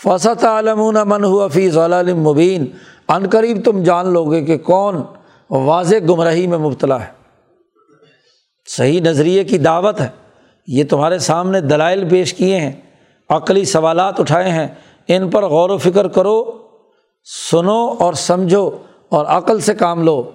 فصت 0.04 0.44
عالمون 0.44 0.96
من 1.04 1.24
ہوا 1.24 1.48
فیض 1.48 1.78
مبین 2.16 2.66
عن 3.08 3.28
قریب 3.28 3.58
تم 3.64 3.82
جان 3.82 4.08
لو 4.08 4.24
گے 4.24 4.44
کہ 4.44 4.58
کون 4.58 5.02
واضح 5.50 5.96
گمراہی 6.08 6.46
میں 6.46 6.58
مبتلا 6.58 7.00
ہے۔ 7.00 7.06
صحیح 8.66 9.00
نظریے 9.00 9.44
کی 9.44 9.58
دعوت 9.58 10.00
ہے۔ 10.00 10.08
یہ 10.66 10.84
تمہارے 10.90 11.18
سامنے 11.18 11.60
دلائل 11.60 12.08
پیش 12.08 12.34
کیے 12.34 12.60
ہیں، 12.60 12.72
عقلی 13.28 13.64
سوالات 13.64 14.20
اٹھائے 14.20 14.50
ہیں۔ 14.50 14.68
ان 15.08 15.30
پر 15.30 15.44
غور 15.44 15.70
و 15.70 15.78
فکر 15.78 16.08
کرو، 16.08 16.52
سنو 17.50 17.94
اور 17.98 18.12
سمجھو 18.12 18.70
اور 19.08 19.26
عقل 19.26 19.60
سے 19.60 19.74
کام 19.74 20.02
لو۔ 20.02 20.30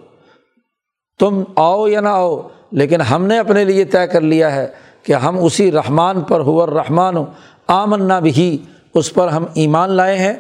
تم 1.22 1.44
آؤ 1.56 1.88
یا 1.88 2.02
نہ 2.02 2.10
آؤ، 2.10 2.42
لیکن 2.72 3.02
ہم 3.02 3.26
نے 3.26 3.40
اپنے 3.40 3.66
لیے 3.66 3.86
طے 3.86 4.08
کر 4.08 4.22
لیا 4.22 4.56
ہے 4.56 4.68
کہ 5.04 5.14
ہم 5.14 5.46
اسی 5.46 5.72
رحمان 5.72 6.22
پر، 6.22 6.40
ہو 6.40 6.66
رحمان 6.66 7.18
ہو 7.18 7.26
آمنا 7.68 8.20
بھی 8.20 8.58
اس 8.94 9.14
پر 9.14 9.28
ہم 9.28 9.46
ایمان 9.54 9.90
لائے 9.90 10.18
ہیں 10.18 10.34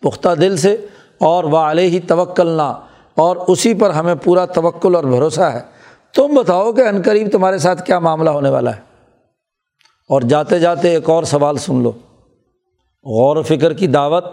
پختہ 0.00 0.34
دل 0.34 0.56
سے، 0.56 0.76
اور 1.20 1.44
وہ 1.44 1.58
علیہ 1.58 1.88
ہی 1.88 2.00
توکلنا، 2.00 2.68
اور 3.16 3.36
اسی 3.36 3.74
پر 3.74 3.90
ہمیں 3.90 4.14
پورا 4.14 4.44
توکل 4.44 4.94
اور 4.94 5.04
بھروسہ 5.04 5.40
ہے۔ 5.40 5.60
تم 6.14 6.34
بتاؤ 6.34 6.72
کہ 6.72 6.88
عن 6.88 7.02
قریب 7.04 7.28
تمہارے 7.32 7.58
ساتھ 7.58 7.86
کیا 7.86 7.98
معاملہ 7.98 8.30
ہونے 8.30 8.50
والا 8.50 8.76
ہے۔ 8.76 8.80
اور 10.08 10.20
جاتے 10.20 10.58
جاتے 10.58 10.90
ایک 10.90 11.10
اور 11.10 11.24
سوال 11.24 11.56
سن 11.56 11.82
لو۔ 11.82 11.92
غور 13.04 13.36
و 13.36 13.42
فکر 13.42 13.72
کی 13.72 13.86
دعوت، 13.86 14.24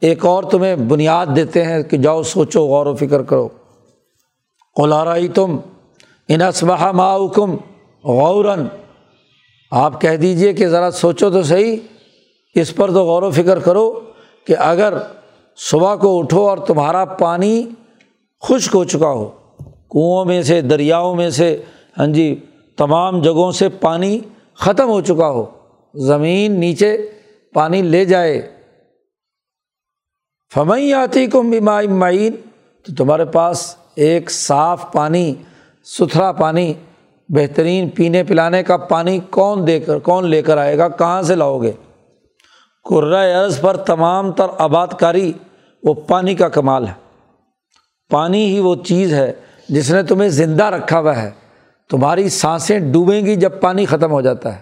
ایک 0.00 0.26
اور 0.26 0.42
تمہیں 0.42 0.76
بنیاد 0.76 1.26
دیتے 1.36 1.64
ہیں 1.64 1.82
کہ 1.82 1.96
جاؤ 1.96 2.22
سوچو، 2.22 2.66
غور 2.66 2.86
و 2.86 2.94
فکر 2.94 3.22
کرو۔ 3.22 3.48
قلارائی 4.76 5.28
تم 5.28 5.56
انسبہ 6.28 6.92
معکم 6.92 7.56
غوراً۔ 8.04 8.66
آپ 9.70 10.00
کہہ 10.00 10.16
دیجیے 10.16 10.52
کہ 10.52 10.68
ذرا 10.68 10.90
سوچو 10.90 11.30
تو 11.30 11.42
صحیح، 11.42 11.76
اس 12.54 12.74
پر 12.76 12.90
تو 12.90 13.04
غور 13.04 13.22
و 13.22 13.30
فکر 13.30 13.58
کرو 13.58 14.00
کہ 14.46 14.56
اگر 14.58 14.94
صبح 15.56 15.94
کو 15.94 16.18
اٹھو 16.18 16.48
اور 16.48 16.58
تمہارا 16.58 17.04
پانی 17.04 17.68
خشک 18.42 18.74
ہو 18.74 18.84
چکا 18.84 19.10
ہو، 19.10 19.28
کنوؤں 19.90 20.24
میں 20.24 20.42
سے، 20.42 20.60
دریاؤں 20.60 21.14
میں 21.14 21.30
سے 21.30 21.62
ہاں 21.98 22.06
جی 22.06 22.34
تمام 22.76 23.20
جگہوں 23.22 23.52
سے 23.52 23.68
پانی 23.68 24.18
ختم 24.54 24.88
ہو 24.88 25.00
چکا 25.00 25.28
ہو، 25.28 25.44
زمین 25.94 26.60
نیچے 26.60 26.96
پانی 27.54 27.82
لے 27.82 28.04
جائے۔ 28.04 28.40
فمئی 30.54 30.92
آتی 30.94 31.26
کم 31.26 31.50
بیمائی 31.50 31.88
معین 31.88 32.32
تو 32.84 32.94
تمہارے 32.94 33.24
پاس 33.24 33.76
ایک 33.96 34.30
صاف 34.30 34.92
پانی، 34.92 35.34
ستھرا 35.84 36.32
پانی، 36.32 36.74
بہترین 37.28 37.88
پینے 37.88 38.24
پلانے 38.24 38.62
کا 38.62 38.76
پانی 38.76 39.18
کون 39.30 39.66
دے 39.66 39.80
کر، 39.80 39.98
کون 39.98 40.28
لے 40.28 40.42
کر 40.42 40.58
آئے 40.58 40.78
گا، 40.78 40.88
کہاں 40.88 41.22
سے 41.22 41.34
لاؤ 41.34 41.62
گے؟ 41.62 41.72
عرض 43.44 43.60
پر 43.60 43.76
تمام 43.76 44.32
تر 44.32 44.46
آباد 44.58 44.86
کاری 44.98 45.32
وہ 45.82 45.94
پانی 45.94 46.34
کا 46.34 46.48
کمال 46.48 46.86
ہے۔ 46.86 46.92
پانی 48.10 48.54
ہی 48.54 48.60
وہ 48.60 48.74
چیز 48.74 49.14
ہے 49.14 49.32
جس 49.68 49.90
نے 49.90 50.02
تمہیں 50.02 50.28
زندہ 50.28 50.64
رکھا 50.64 51.00
ہوا 51.00 51.22
ہے۔ 51.22 51.30
تمہاری 51.90 52.28
سانسیں 52.28 52.80
ڈوبیں 52.80 53.26
گی 53.26 53.36
جب 53.36 53.60
پانی 53.60 53.84
ختم 53.84 54.10
ہو 54.10 54.20
جاتا 54.20 54.56
ہے۔ 54.56 54.60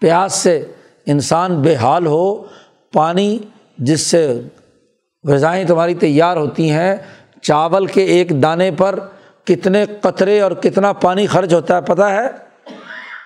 پیاس 0.00 0.32
سے 0.32 0.64
انسان 1.06 1.62
بے 1.62 1.74
حال 1.74 2.06
ہو، 2.06 2.44
پانی 2.92 3.38
جس 3.78 4.00
سے 4.00 4.40
غذائیں 5.24 5.64
تمہاری 5.64 5.94
تیار 5.94 6.36
ہوتی 6.36 6.70
ہیں 6.70 6.96
چاول 7.42 7.86
کے 7.86 8.02
ایک 8.02 8.42
دانے 8.42 8.70
پر 8.70 8.98
کتنے 9.44 9.84
قطرے 10.00 10.40
اور 10.40 10.52
کتنا 10.52 10.92
پانی 10.92 11.26
خرچ 11.26 11.54
ہوتا 11.54 11.76
ہے 11.76 11.80
پتہ 11.80 12.02
ہے؟ 12.02 12.28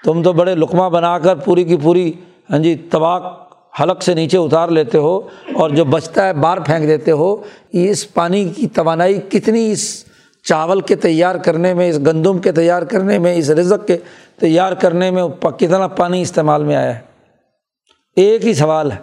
تم 0.04 0.22
تو 0.22 0.32
بڑے 0.32 0.54
لقمہ 0.54 0.88
بنا 0.88 1.18
کر 1.18 1.36
پوری 1.36 1.64
کی 1.64 1.76
پوری 1.76 2.12
ہاں 2.50 2.58
جی 2.58 2.74
طباق 2.74 3.44
حلق 3.80 4.02
سے 4.02 4.14
نیچے 4.14 4.38
اتار 4.38 4.68
لیتے 4.68 4.98
ہو 4.98 5.20
اور 5.54 5.70
جو 5.70 5.84
بچتا 5.84 6.26
ہے 6.26 6.32
باہر 6.32 6.60
پھینک 6.60 6.88
دیتے 6.88 7.10
ہو۔ 7.10 7.36
اس 7.72 8.14
پانی 8.14 8.48
کی 8.48 8.66
توانائی 8.66 9.20
کتنی، 9.30 9.72
اس 9.72 10.04
چاول 10.44 10.80
کے 10.80 10.94
تیار 10.94 11.34
کرنے 11.34 11.74
میں، 11.74 11.88
اس 11.88 11.98
گندم 11.98 12.38
کے 12.38 12.52
تیار 12.52 12.82
کرنے 12.82 13.18
میں، 13.18 13.34
اس 13.34 13.50
رزق 13.50 13.86
کے 13.86 13.96
تیار 14.40 14.72
کرنے 14.72 15.10
میں 15.10 15.28
کتنا 15.58 15.88
پانی 15.88 16.22
استعمال 16.22 16.64
میں 16.64 16.76
آیا 16.76 16.94
ہے؟ 16.94 17.00
ایک 18.16 18.46
ہی 18.46 18.54
سوال 18.54 18.92
ہے۔ 18.92 18.96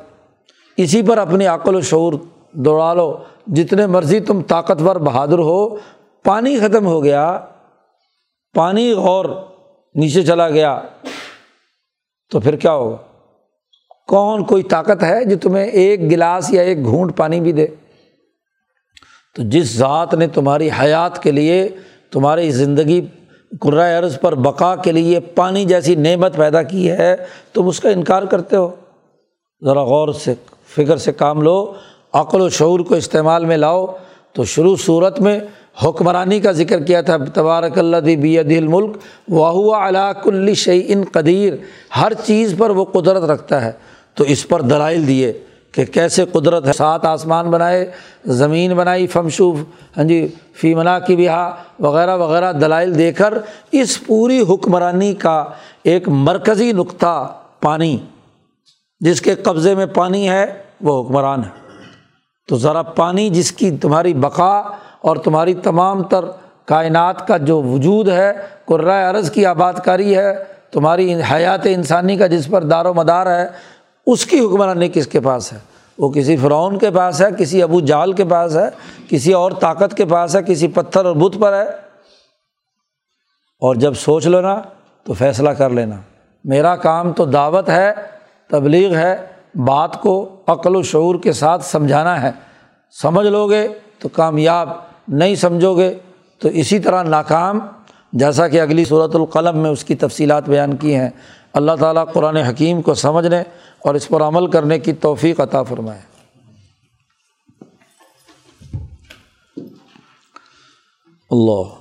اسی 0.78 1.02
پر 1.02 1.18
اپنی 1.18 1.46
عقل 1.46 1.76
و 1.76 1.82
شعور 1.82 2.14
دوڑا 2.52 2.94
لو۔ 2.94 3.18
جتنے 3.48 3.88
مرضی 3.88 4.20
تم 4.20 4.42
طاقتور 4.42 4.96
بہادر 4.96 5.40
ہو، 5.40 5.76
پانی 6.24 6.60
ختم 6.60 6.86
ہو 6.86 7.04
گیا، 7.04 7.46
پانی 8.54 8.94
غور 8.94 9.26
نیچے 9.96 10.24
چلا 10.24 10.50
گیا، 10.50 10.82
تو 12.32 12.40
پھر 12.40 12.56
کیا 12.56 12.72
ہوگا؟ 12.72 12.98
کون 14.08 14.44
کوئی 14.44 14.64
طاقت 14.64 15.04
ہے 15.04 15.26
جو 15.26 15.38
تمہیں 15.38 15.66
ایک 15.66 16.12
گلاس 16.12 16.54
یا 16.54 16.62
ایک 16.62 16.84
گھونٹ 16.84 17.18
پانی 17.18 17.42
بھی 17.42 17.52
دے؟ 17.52 17.68
تو 19.36 19.44
جس 19.44 19.78
ذات 19.78 20.14
نے 20.14 20.28
تمہاری 20.28 20.70
حیات 20.82 21.24
کے 21.24 21.32
لیے، 21.32 21.70
تمہاری 22.12 22.52
زندگی 22.52 23.08
قرۂۂ 23.60 24.04
عرض 24.04 24.20
پر 24.20 24.36
بقا 24.36 24.76
کے 24.76 24.92
لیے 24.92 25.20
پانی 25.20 25.66
جیسی 25.66 25.96
نعمت 25.96 26.36
پیدا 26.36 26.64
کی 26.64 26.92
ہے، 26.92 27.16
تم 27.54 27.68
اس 27.68 27.80
کا 27.80 27.90
انکار 27.90 28.24
کرتے 28.24 28.56
ہو۔ 28.56 28.76
ذرا 29.66 29.84
غور 29.84 30.14
سے، 30.14 30.34
فکر 30.68 30.98
سے 30.98 31.12
کام 31.12 31.42
لو۔ 31.42 31.74
عقل 32.14 32.42
و 32.42 32.50
شعور 32.50 32.80
کو 32.80 32.96
استعمال 32.96 33.46
میں 33.46 33.58
لاؤ۔ 33.58 33.86
تو 34.34 34.46
شروع 34.46 34.76
صورت 34.76 35.20
میں 35.20 35.40
حکمرانی 35.84 36.40
کا 36.40 36.52
ذکر 36.52 36.84
کیا 36.84 37.02
تھا، 37.02 37.18
تبارک 37.34 37.80
اللہ 37.80 37.98
دی 37.98 38.44
دل 38.44 38.68
ملک 38.68 38.98
واہ 39.30 39.88
علاق 39.88 40.28
الشعی 40.28 40.82
ان 40.88 41.04
قدیر۔ 41.12 41.54
ہر 42.02 42.14
چیز 42.24 42.54
پر 42.58 42.70
وہ 42.70 42.86
قدرت 42.86 43.24
رکھتا 43.24 43.66
ہے۔ 43.66 43.72
تو 44.16 44.24
اس 44.24 44.48
پر 44.48 44.62
دلائل 44.62 45.08
دیے 45.08 45.34
کہ 45.72 45.86
کیسے 45.86 46.26
قدرت 46.32 46.68
ہے۔ 46.68 46.74
سات 46.74 47.06
آسمان 47.06 47.52
بنائے، 47.52 47.92
زمین 48.26 48.74
بنائی 48.74 49.08
فمشوف 49.08 49.60
ہاں 49.98 50.04
جی 50.04 50.28
فی 50.54 50.76
منا 50.76 51.00
کی 51.00 51.16
بہا، 51.16 51.56
وغیرہ 51.80 52.18
وغیرہ 52.18 52.54
دلائل 52.54 52.98
دے 52.98 53.12
کر 53.12 53.34
اس 53.72 54.06
پوری 54.08 54.42
حکمرانی 54.50 55.14
کا 55.14 55.46
ایک 55.84 56.10
مرکزی 56.10 56.72
نقطہ 56.72 57.34
پانی، 57.62 57.98
جس 59.00 59.22
کے 59.22 59.36
قبضے 59.36 59.76
میں 59.76 59.86
پانی 59.86 60.30
ہے، 60.30 60.46
وہ 60.82 61.04
حکمران 61.04 61.40
ہے۔ 61.40 61.61
تو 62.48 62.58
ذرا 62.58 62.82
پانی 62.82 63.30
جس 63.30 63.52
کی 63.52 63.72
تمہاری 63.72 64.14
بقا 64.14 64.60
اور 65.02 65.16
تمہاری 65.16 65.54
تمام 65.54 66.04
تر 66.04 66.26
کائنات 66.66 67.28
کا 67.28 67.38
جو 67.38 67.62
وجود 67.62 68.10
ہے 68.10 68.32
قرائے 68.66 69.06
عرض 69.06 69.32
کی 69.32 69.46
آباد 69.46 69.74
کاری 69.74 70.18
ہے، 70.18 70.44
تمہاری 70.72 71.22
حیات 71.32 71.62
انسانی 71.66 72.18
کا 72.18 72.28
جس 72.28 72.48
پر 72.48 72.64
دار 72.64 72.86
و 72.86 72.94
مدار 72.94 73.26
ہے، 73.26 73.48
اس 74.06 74.26
کی 74.26 74.40
حکمرانی 74.40 74.90
کس 74.90 75.08
کے 75.08 75.20
پاس 75.20 75.54
ہے؟ 75.54 75.58
وہ 75.98 76.10
کسی 76.10 76.38
فرعون 76.38 76.78
کے 76.78 76.92
پاس 76.92 77.22
ہے، 77.22 77.28
کسی 77.38 77.64
ابو 77.64 77.80
جال 77.80 78.14
کے 78.14 78.26
پاس 78.26 78.56
ہے، 78.56 78.70
کسی 79.10 79.34
اور 79.34 79.52
طاقت 79.52 79.98
کے 79.98 80.06
پاس 80.06 80.36
ہے، 80.36 80.44
کسی 80.44 80.68
پتھر 80.68 81.06
اور 81.06 81.16
بت 81.16 81.38
پر 81.40 81.54
ہے۔ 81.54 81.66
اور 83.60 83.76
جب 83.76 83.94
سوچ 83.94 84.28
لو 84.28 84.42
نا 84.42 84.62
تو 85.04 85.14
فیصلہ 85.14 85.50
کر 85.50 85.70
لینا۔ 85.70 85.96
میرا 86.44 86.76
کام 86.76 87.14
تو 87.14 87.26
دعوت 87.26 87.70
ہے، 87.70 87.94
تبلیغ 88.50 88.96
ہے 88.96 89.31
بات 89.56 90.02
کو 90.02 90.36
عقل 90.48 90.76
و 90.76 90.84
شعور 90.84 91.16
کے 91.16 91.34
ساتھ 91.34 91.66
سمجھانا 91.66 92.22
ہے۔ 92.22 92.32
سمجھ 93.02 93.28
لو 93.28 93.50
گے 93.50 93.68
تو 94.00 94.10
کامیاب، 94.10 94.70
نہیں 95.08 95.36
سمجھو 95.36 95.78
گے 95.78 95.98
تو 96.40 96.50
اسی 96.50 96.80
طرح 96.80 97.04
ناکام۔ 97.04 97.60
جیسا 98.14 98.48
کہ 98.48 98.62
اگلی 98.62 98.86
صورت 98.86 99.16
القلم 99.16 99.58
میں 99.58 99.70
اس 99.70 99.84
کی 99.84 99.96
تفصیلات 99.96 100.50
بیان 100.50 100.76
کی 100.76 100.96
ہیں۔ 100.96 101.10
اللہ 101.54 101.72
تعالیٰ 101.80 102.06
قرآن 102.14 102.38
حکیم 102.38 102.82
کو 102.82 102.94
سمجھنے 102.94 103.40
اور 103.80 103.96
اس 103.96 104.08
پر 104.08 104.22
عمل 104.22 104.48
کرنے 104.48 104.80
کی 104.80 104.94
توفیق 104.94 105.40
عطا 105.40 105.64
فرمائے۔ 105.64 106.02
اللہ۔ 111.32 111.81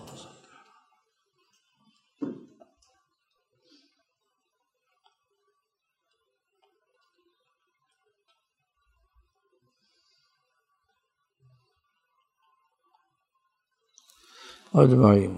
اجمعین 14.74 15.30